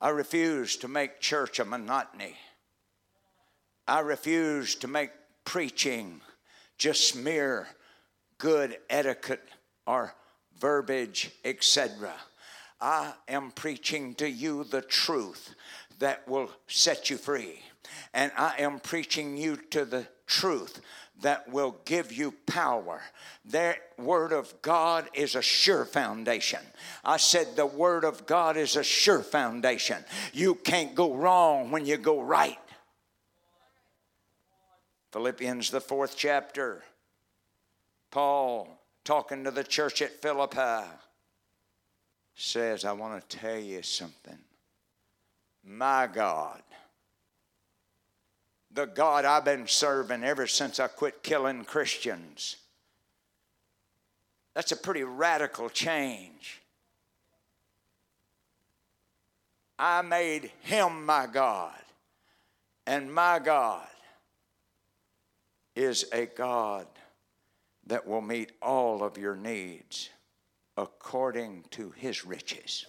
[0.00, 2.36] I refuse to make church a monotony.
[3.88, 5.10] I refuse to make
[5.44, 6.20] preaching
[6.76, 7.66] just mere
[8.38, 9.48] good etiquette
[9.86, 10.14] or
[10.58, 12.12] verbiage, etc.
[12.80, 15.54] I am preaching to you the truth
[15.98, 17.60] that will set you free.
[18.12, 20.80] And I am preaching you to the truth
[21.22, 23.00] that will give you power.
[23.46, 26.60] That word of God is a sure foundation.
[27.04, 30.04] I said the word of God is a sure foundation.
[30.32, 32.58] You can't go wrong when you go right.
[35.12, 36.82] Philippians, the fourth chapter.
[38.10, 40.84] Paul talking to the church at Philippi
[42.36, 44.38] says, I want to tell you something.
[45.64, 46.62] My God,
[48.70, 52.56] the God I've been serving ever since I quit killing Christians,
[54.54, 56.60] that's a pretty radical change.
[59.78, 61.74] I made him my God,
[62.86, 63.86] and my God
[65.74, 66.86] is a God
[67.86, 70.10] that will meet all of your needs
[70.76, 72.86] according to his riches.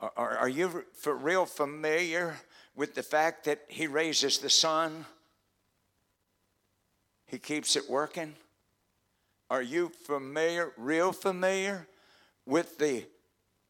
[0.00, 2.36] Are, are you for real familiar
[2.74, 5.04] with the fact that he raises the sun?
[7.26, 8.34] He keeps it working?
[9.48, 11.86] Are you familiar, real familiar
[12.46, 13.04] with the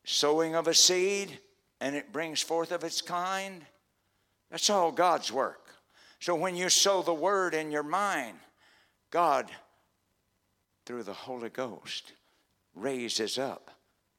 [0.05, 1.39] sowing of a seed
[1.81, 3.65] and it brings forth of its kind?
[4.51, 5.75] That's all God's work.
[6.21, 8.39] So when you sow the word in your mind,
[9.11, 9.51] God,
[10.87, 12.13] through the Holy Ghost,
[12.75, 13.71] raises up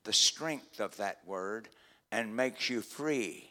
[0.03, 1.69] the strength of that word
[2.11, 3.49] and makes you free.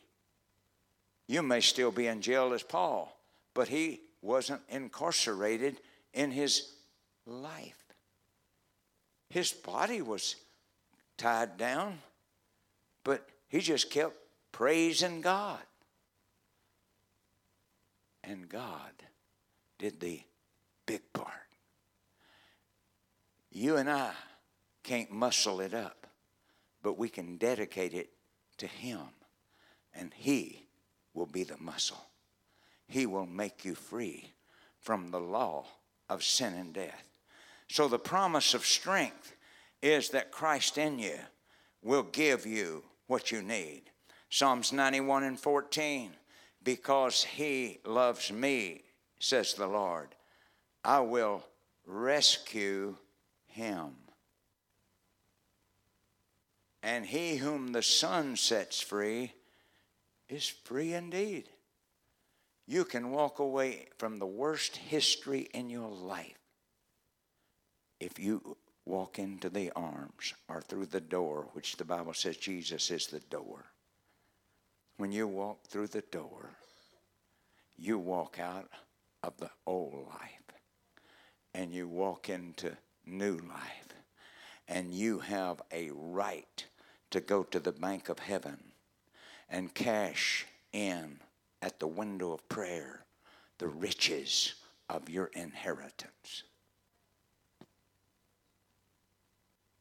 [1.26, 3.16] You may still be in jail as Paul,
[3.55, 5.80] but he wasn't incarcerated
[6.12, 6.72] in his
[7.26, 7.82] life.
[9.30, 10.36] His body was
[11.16, 11.98] tied down,
[13.03, 14.14] but he just kept
[14.53, 15.61] praising God.
[18.24, 18.92] And God
[19.78, 20.20] did the
[20.86, 21.28] big part.
[23.50, 24.12] You and I
[24.82, 26.06] can't muscle it up,
[26.82, 28.10] but we can dedicate it
[28.58, 29.00] to Him,
[29.94, 30.66] and He
[31.14, 32.04] will be the muscle.
[32.88, 34.32] He will make you free
[34.80, 35.66] from the law
[36.08, 37.08] of sin and death.
[37.68, 39.34] So, the promise of strength
[39.80, 41.18] is that Christ in you
[41.82, 43.82] will give you what you need.
[44.28, 46.12] Psalms 91 and 14
[46.64, 48.82] because he loves me,
[49.18, 50.14] says the Lord,
[50.84, 51.44] I will
[51.86, 52.96] rescue
[53.46, 53.96] him.
[56.82, 59.32] And he whom the Son sets free
[60.28, 61.48] is free indeed.
[62.66, 66.38] You can walk away from the worst history in your life
[68.00, 72.90] if you walk into the arms or through the door, which the Bible says Jesus
[72.90, 73.64] is the door.
[74.96, 76.50] When you walk through the door,
[77.76, 78.68] you walk out
[79.22, 80.42] of the old life
[81.54, 82.76] and you walk into
[83.06, 83.88] new life.
[84.68, 86.64] And you have a right
[87.12, 88.58] to go to the bank of heaven
[89.48, 91.18] and cash in
[91.60, 93.04] at the window of prayer
[93.58, 94.54] the riches
[94.88, 96.42] of your inheritance.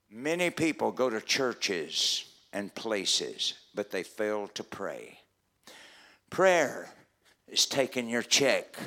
[0.10, 5.18] Many people go to churches and places, but they fail to pray.
[6.30, 6.90] Prayer
[7.48, 8.78] is taking your check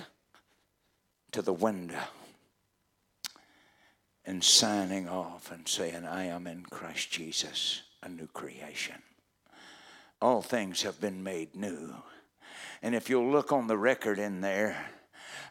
[1.32, 1.98] to the window
[4.26, 8.96] and signing off and saying, I am in Christ Jesus, a new creation.
[10.20, 11.94] All things have been made new.
[12.82, 14.76] And if you'll look on the record in there,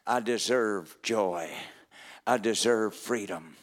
[0.06, 1.50] I deserve joy,
[2.26, 3.56] I deserve freedom.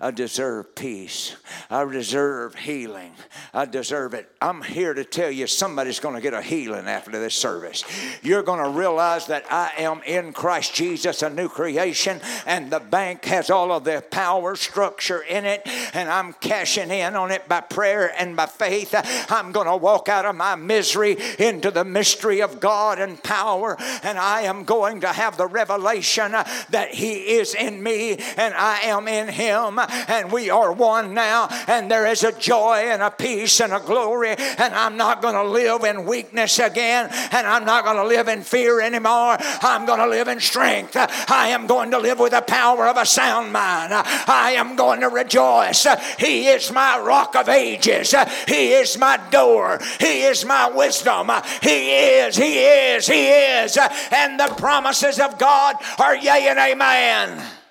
[0.00, 1.36] I deserve peace.
[1.70, 3.12] I deserve healing.
[3.52, 4.30] I deserve it.
[4.40, 7.84] I'm here to tell you somebody's going to get a healing after this service.
[8.22, 12.80] You're going to realize that I am in Christ Jesus, a new creation, and the
[12.80, 15.62] bank has all of the power structure in it,
[15.94, 18.94] and I'm cashing in on it by prayer and by faith.
[19.30, 23.76] I'm going to walk out of my misery into the mystery of God and power,
[24.02, 28.80] and I am going to have the revelation that He is in me and I
[28.84, 33.10] am in Him and we are one now, and there is a joy and a
[33.10, 37.64] peace and a glory, and I'm not going to live in weakness again, and I'm
[37.64, 39.36] not going to live in fear anymore.
[39.62, 40.96] I'm going to live in strength.
[40.96, 43.92] I am going to live with the power of a sound mind.
[43.92, 45.86] I am going to rejoice.
[46.18, 48.14] He is my rock of ages.
[48.46, 49.80] He is my door.
[50.00, 51.30] He is my wisdom.
[51.62, 53.78] He is, He is, He is.
[54.12, 57.63] And the promises of God are yea and amen.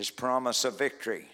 [0.00, 1.26] His promise of victory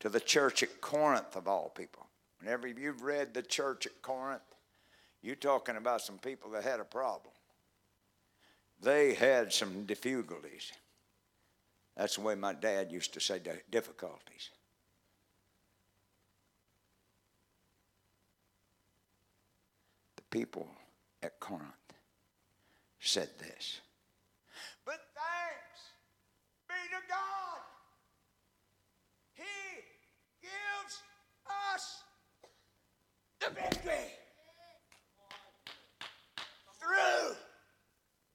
[0.00, 2.08] to the church at Corinth, of all people.
[2.40, 4.42] Whenever you've read the church at Corinth,
[5.22, 7.32] you're talking about some people that had a problem.
[8.82, 10.72] They had some difficulties.
[11.96, 13.40] That's the way my dad used to say
[13.70, 14.50] difficulties.
[20.16, 20.66] The people
[21.22, 21.68] at Corinth
[22.98, 23.80] said this.
[24.84, 25.92] But thanks
[26.66, 27.32] be to God
[33.40, 34.12] the victory
[36.78, 37.34] through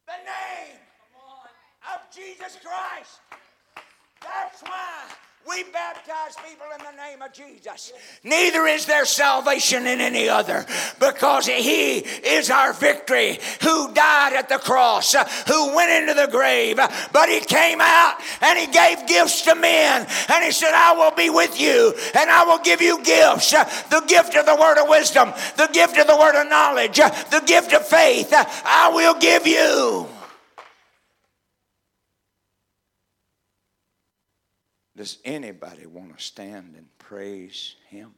[0.07, 0.79] the name
[1.93, 3.19] of Jesus Christ.
[4.21, 7.93] That's why we baptize people in the name of Jesus.
[8.23, 10.65] Neither is there salvation in any other
[10.99, 15.13] because He is our victory who died at the cross,
[15.47, 20.05] who went into the grave, but He came out and He gave gifts to men.
[20.29, 24.03] And He said, I will be with you and I will give you gifts the
[24.07, 27.73] gift of the word of wisdom, the gift of the word of knowledge, the gift
[27.73, 28.33] of faith.
[28.33, 30.07] I will give you.
[34.97, 38.15] Does anybody want to stand and praise Him?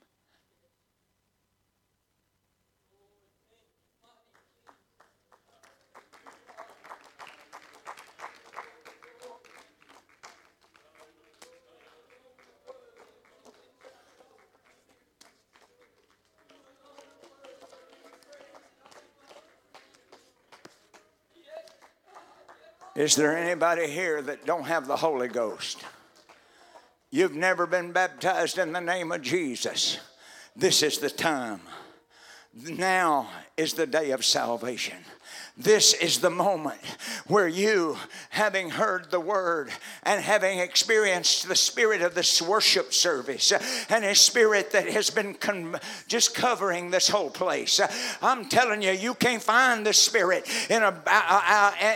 [22.95, 25.84] Is there anybody here that don't have the Holy Ghost?
[27.12, 29.99] You've never been baptized in the name of Jesus.
[30.55, 31.62] This is the time.
[32.53, 34.97] Now is the day of salvation.
[35.58, 36.80] This is the moment
[37.28, 37.97] where you,
[38.30, 39.72] having heard the word
[40.04, 43.52] and having experienced the spirit of this worship service
[43.89, 45.78] and a spirit that has been con-
[46.08, 47.82] just covering this whole place,
[48.22, 50.89] I'm telling you, you can't find the spirit in a,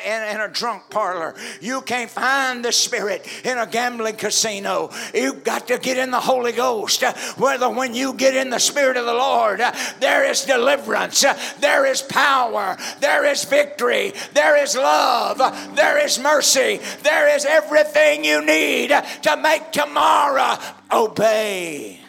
[0.06, 1.34] in, in a drunk parlor.
[1.62, 4.90] You can't find the spirit in a gambling casino.
[5.14, 7.04] You've got to get in the Holy Ghost.
[7.38, 9.62] Whether when you get in the spirit of the Lord,
[10.00, 11.24] there is deliverance,
[11.60, 15.38] there is power, there is victory, there is love,
[15.76, 18.90] there is mercy, there is everything you need
[19.22, 20.58] to make tomorrow
[20.92, 22.00] obey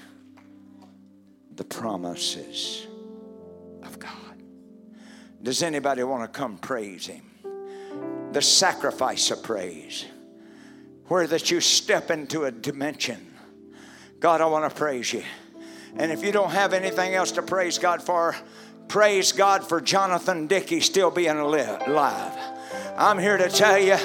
[1.55, 2.87] the promises
[3.83, 4.37] of God.
[5.43, 7.23] Does anybody want to come praise Him?
[8.33, 10.07] The sacrifice of praise.
[11.09, 13.35] where that you step into a dimension.
[14.21, 15.23] God, I want to praise you.
[15.97, 18.35] And if you don't have anything else to praise God for,
[18.89, 22.33] praise God for Jonathan Dickey still being alive.
[22.97, 23.97] I'm here to tell you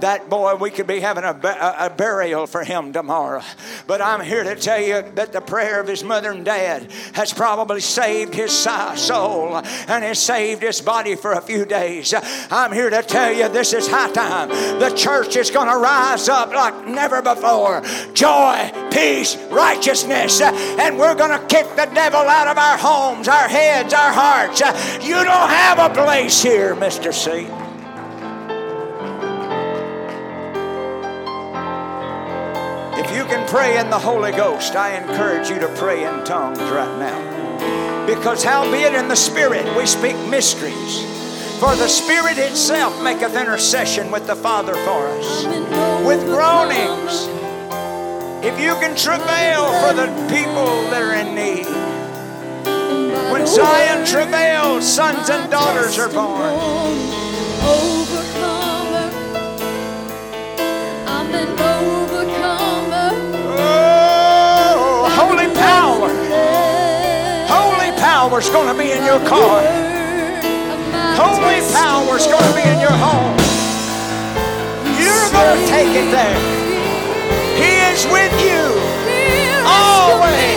[0.00, 1.30] that boy, we could be having a,
[1.78, 3.42] a, burial for him tomorrow.
[3.86, 7.32] But I'm here to tell you that the prayer of his mother and dad has
[7.32, 12.12] probably saved his soul and has saved his body for a few days.
[12.50, 14.48] I'm here to tell you this is high time.
[14.78, 17.82] The church is going to rise up like never before.
[18.12, 20.40] Joy, peace, righteousness.
[20.40, 24.60] And we're going to kick the devil out of our homes, our heads, our hearts.
[25.04, 27.12] You don't have a place here, Mr.
[27.12, 27.65] C.
[32.98, 36.58] If you can pray in the Holy Ghost, I encourage you to pray in tongues
[36.58, 38.06] right now.
[38.06, 41.02] Because howbeit in the Spirit we speak mysteries.
[41.60, 45.44] For the Spirit itself maketh intercession with the Father for us.
[46.06, 47.28] With groanings.
[48.42, 51.66] If you can travail for the people that are in need.
[53.30, 56.54] When Zion travails, sons and daughters are born.
[68.36, 69.62] Power's going to be in your car.
[71.16, 73.32] Holy power's going to be in your home.
[75.00, 76.36] You're going to take it there.
[77.56, 78.76] He is with you
[79.64, 80.55] always,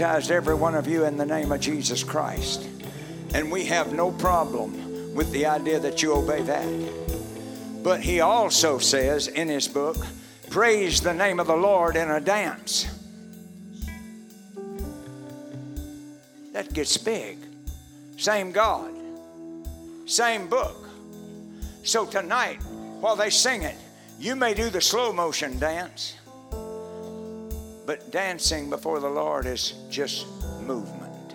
[0.00, 2.66] baptized, every one of you, in the name of Jesus Christ?
[3.34, 7.82] And we have no problem with the idea that you obey that.
[7.82, 9.98] But He also says in His book,
[10.48, 12.86] Praise the name of the Lord in a dance.
[16.54, 17.36] That gets big.
[18.16, 18.90] Same God,
[20.06, 20.88] same book.
[21.82, 22.62] So tonight,
[23.00, 23.76] while they sing it,
[24.18, 26.16] you may do the slow motion dance,
[27.90, 30.24] but dancing before the Lord is just
[30.60, 31.34] movement.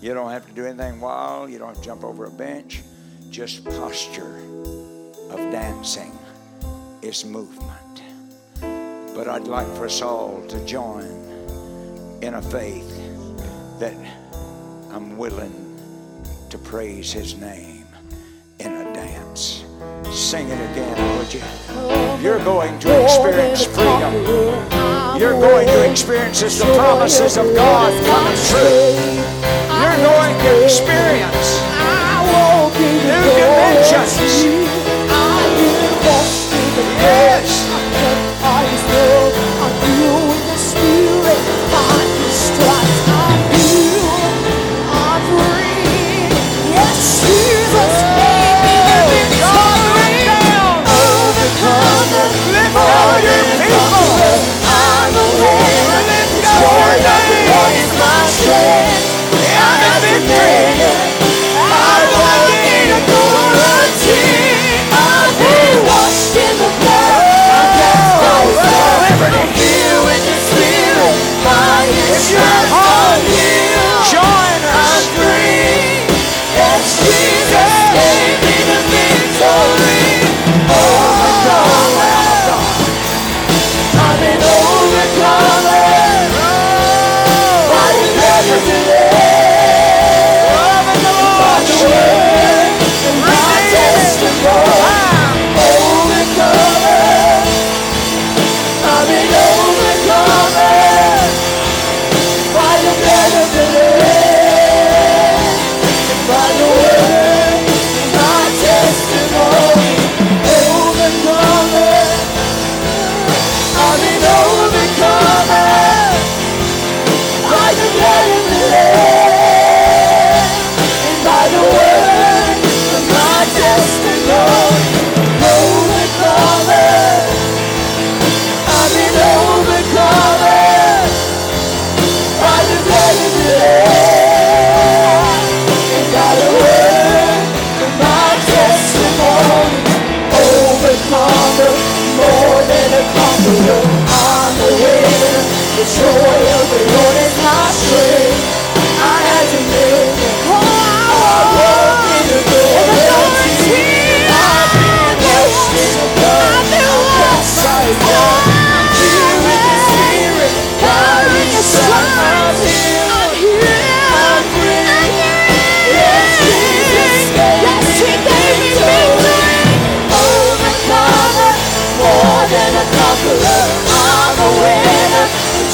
[0.00, 2.80] You don't have to do anything wild, you don't have to jump over a bench,
[3.28, 4.36] just posture
[5.30, 6.16] of dancing
[7.02, 8.04] is movement.
[8.60, 11.10] But I'd like for us all to join
[12.22, 12.96] in a faith
[13.80, 13.96] that
[14.92, 15.76] I'm willing
[16.50, 17.86] to praise His name
[18.60, 19.64] in a dance.
[20.12, 21.42] Sing it again, would you?
[22.22, 24.41] You're going to experience freedom.
[25.22, 28.96] You're going to experience the promises of God coming true.
[29.78, 31.60] You're going to experience
[32.74, 34.61] new dimensions.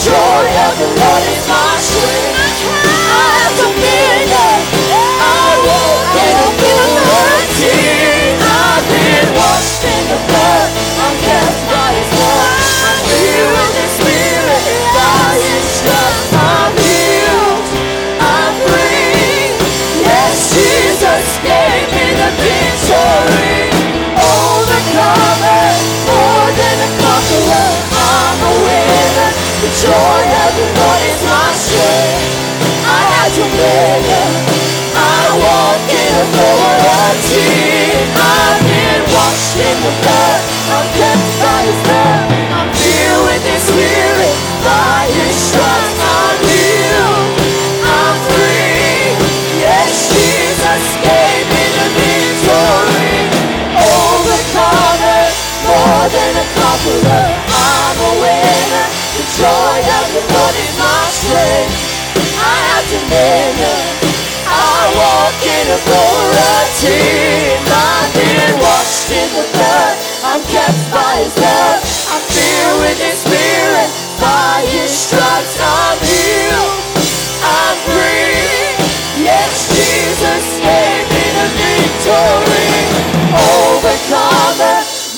[0.09, 2.38] Joy of the Lord is my strength.
[37.29, 40.41] I've been washed in the blood.
[40.73, 41.63] I'm kept by
[42.57, 44.37] I'm filled with His Spirit.
[46.01, 47.29] I'm healed.
[47.85, 49.13] I'm free.
[49.61, 50.83] Yes, Jesus
[51.77, 53.29] the victory.
[53.77, 55.25] Overcomer,
[55.69, 57.28] more than a conqueror.
[68.63, 69.95] Washed in the blood.
[70.23, 71.79] I'm kept by His blood.
[72.13, 73.91] I'm filled with His Spirit.
[74.23, 76.79] By His stripes I'm healed.
[77.43, 78.79] I'm free.
[79.27, 82.69] Yes, Jesus gave me the victory.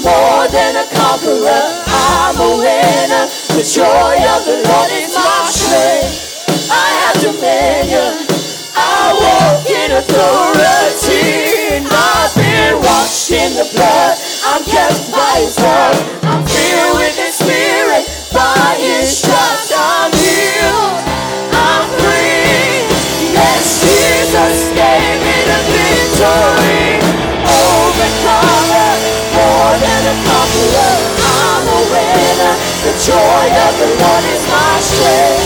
[0.02, 1.84] More than a conqueror.
[1.86, 3.28] I'm a winner.
[3.52, 6.70] The joy of the Lord is my strength.
[6.70, 8.29] I have dominion.
[9.18, 11.82] Walk in authority.
[11.82, 14.14] I've been washed in the blood.
[14.46, 15.98] I'm kept by His love.
[16.22, 18.06] I'm filled with His Spirit.
[18.30, 21.02] By His stripes I'm healed.
[21.50, 22.86] I'm free.
[23.34, 27.02] Yes, Jesus gave me the victory.
[27.50, 28.90] Overcomer,
[29.34, 30.94] more than a conqueror.
[31.18, 32.54] I'm a winner.
[32.86, 35.39] The joy of the Lord is my strength.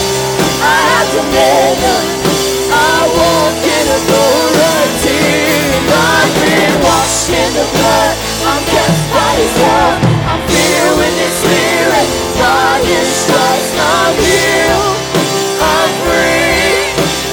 [7.30, 8.14] In the blood.
[8.44, 9.34] I'm kept by.
[10.28, 12.08] I'm filled with His Spirit.
[12.36, 12.74] I'm.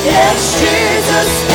[0.04, 1.51] Yes, Jesus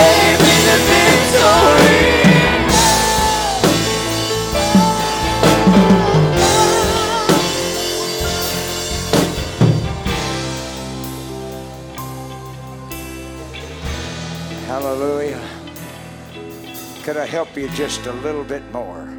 [17.36, 19.14] help you just a little bit more?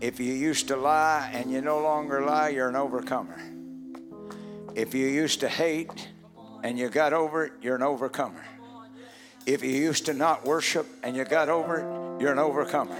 [0.00, 3.36] If you used to lie and you no longer lie, you're an overcomer.
[4.76, 6.08] If you used to hate
[6.62, 8.44] and you got over it, you're an overcomer.
[9.44, 12.96] If you used to not worship and you got over it, you're an overcomer.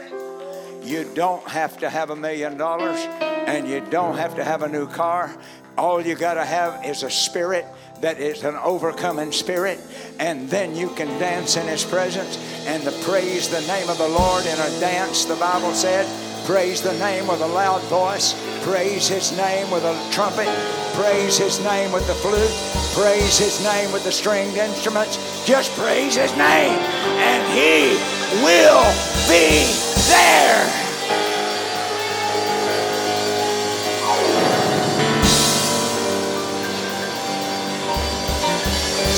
[0.83, 4.69] You don't have to have a million dollars and you don't have to have a
[4.69, 5.33] new car.
[5.77, 7.65] All you got to have is a spirit
[8.01, 9.81] that is an overcoming spirit,
[10.19, 14.09] and then you can dance in His presence and the praise the name of the
[14.09, 15.25] Lord in a dance.
[15.25, 16.07] The Bible said,
[16.47, 20.49] praise the name with a loud voice, praise His name with a trumpet,
[20.95, 22.53] praise His name with the flute,
[22.95, 25.19] praise His name with the stringed instruments.
[25.47, 26.79] Just praise His name,
[27.19, 27.97] and He
[28.45, 28.85] will
[29.29, 29.67] be
[30.09, 30.88] there.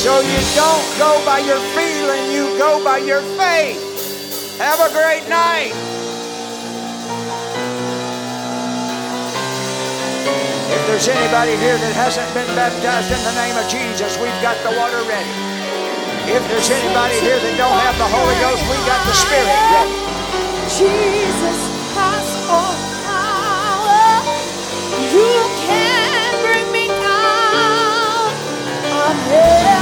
[0.01, 4.57] So you don't go by your feeling, you go by your faith.
[4.57, 5.77] Have a great night.
[10.73, 14.57] If there's anybody here that hasn't been baptized in the name of Jesus, we've got
[14.65, 15.29] the water ready.
[16.33, 20.01] If there's anybody here that don't have the Holy Ghost, we got the Spirit ready.
[20.81, 21.61] Jesus
[21.93, 22.73] has all
[23.05, 24.25] power.
[25.13, 28.33] You can bring me down.
[29.31, 29.80] Held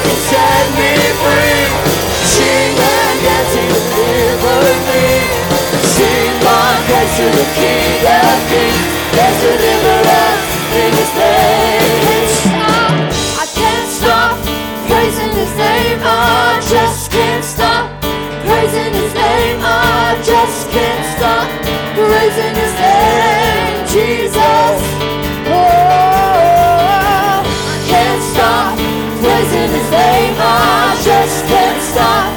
[0.00, 1.66] set me free.
[2.24, 2.76] Sing
[3.96, 5.02] delivered me.
[7.16, 8.92] to the King of Kings.
[9.12, 9.42] There's
[10.80, 12.32] in His name.
[13.36, 14.32] I can't stop
[14.88, 15.98] praising His name.
[16.02, 17.84] I just can't stop
[18.46, 19.60] praising His name.
[19.60, 21.46] I just can't stop
[21.94, 23.31] praising His name,
[29.70, 30.34] His name.
[30.38, 32.34] I just can't stop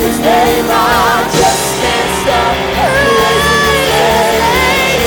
[0.00, 0.64] His name.
[0.64, 3.44] I just can't stop His
[3.92, 4.40] name,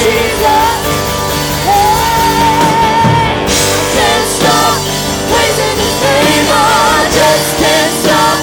[0.06, 0.78] Jesus.
[1.66, 1.90] Hey,
[3.42, 4.78] I can't stop
[5.34, 6.46] His name.
[6.46, 8.38] I just can't stop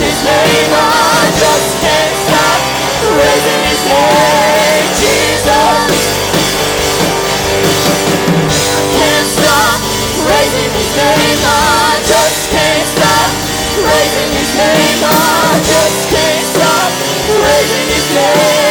[0.00, 0.72] His name.
[0.72, 2.60] I just can't stop
[3.12, 3.53] praising
[14.56, 15.02] name.
[15.02, 16.90] I just can't stop
[17.26, 18.63] praising His name,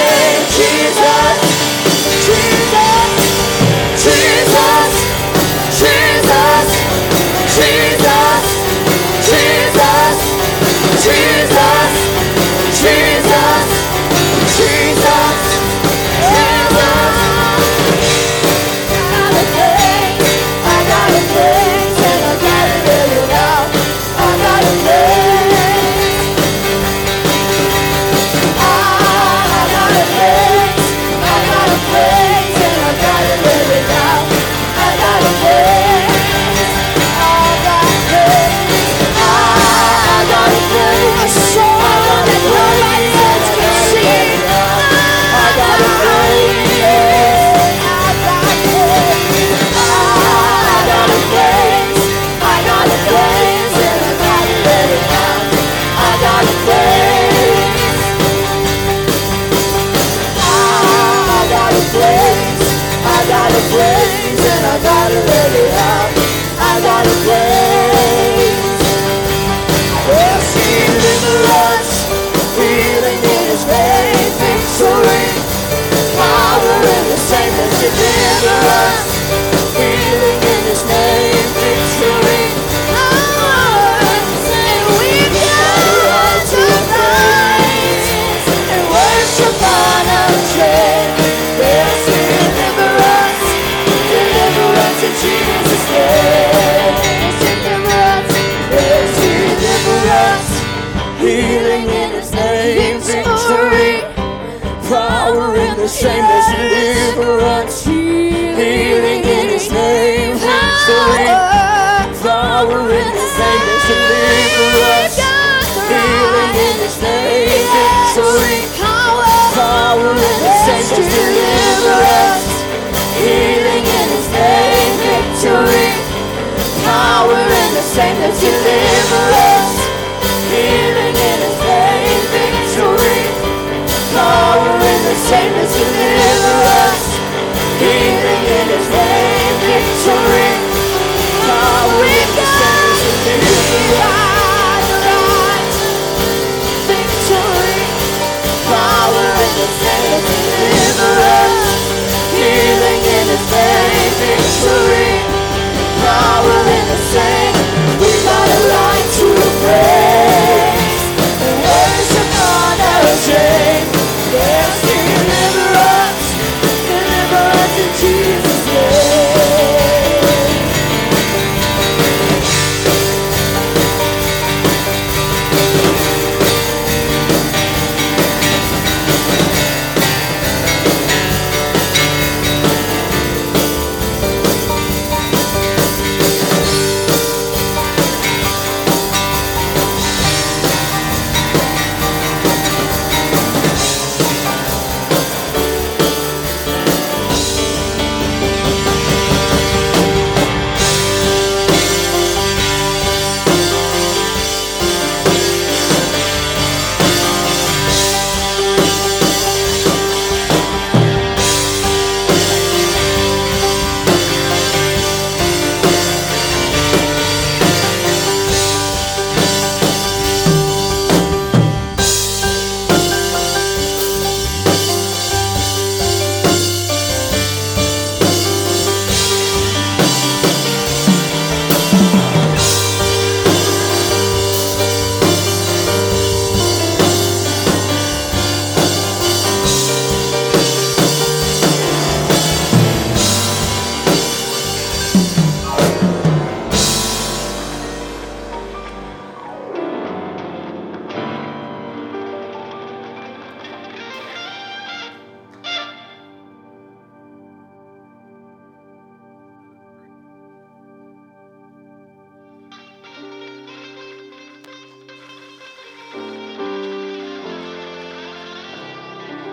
[127.94, 128.93] save them to live.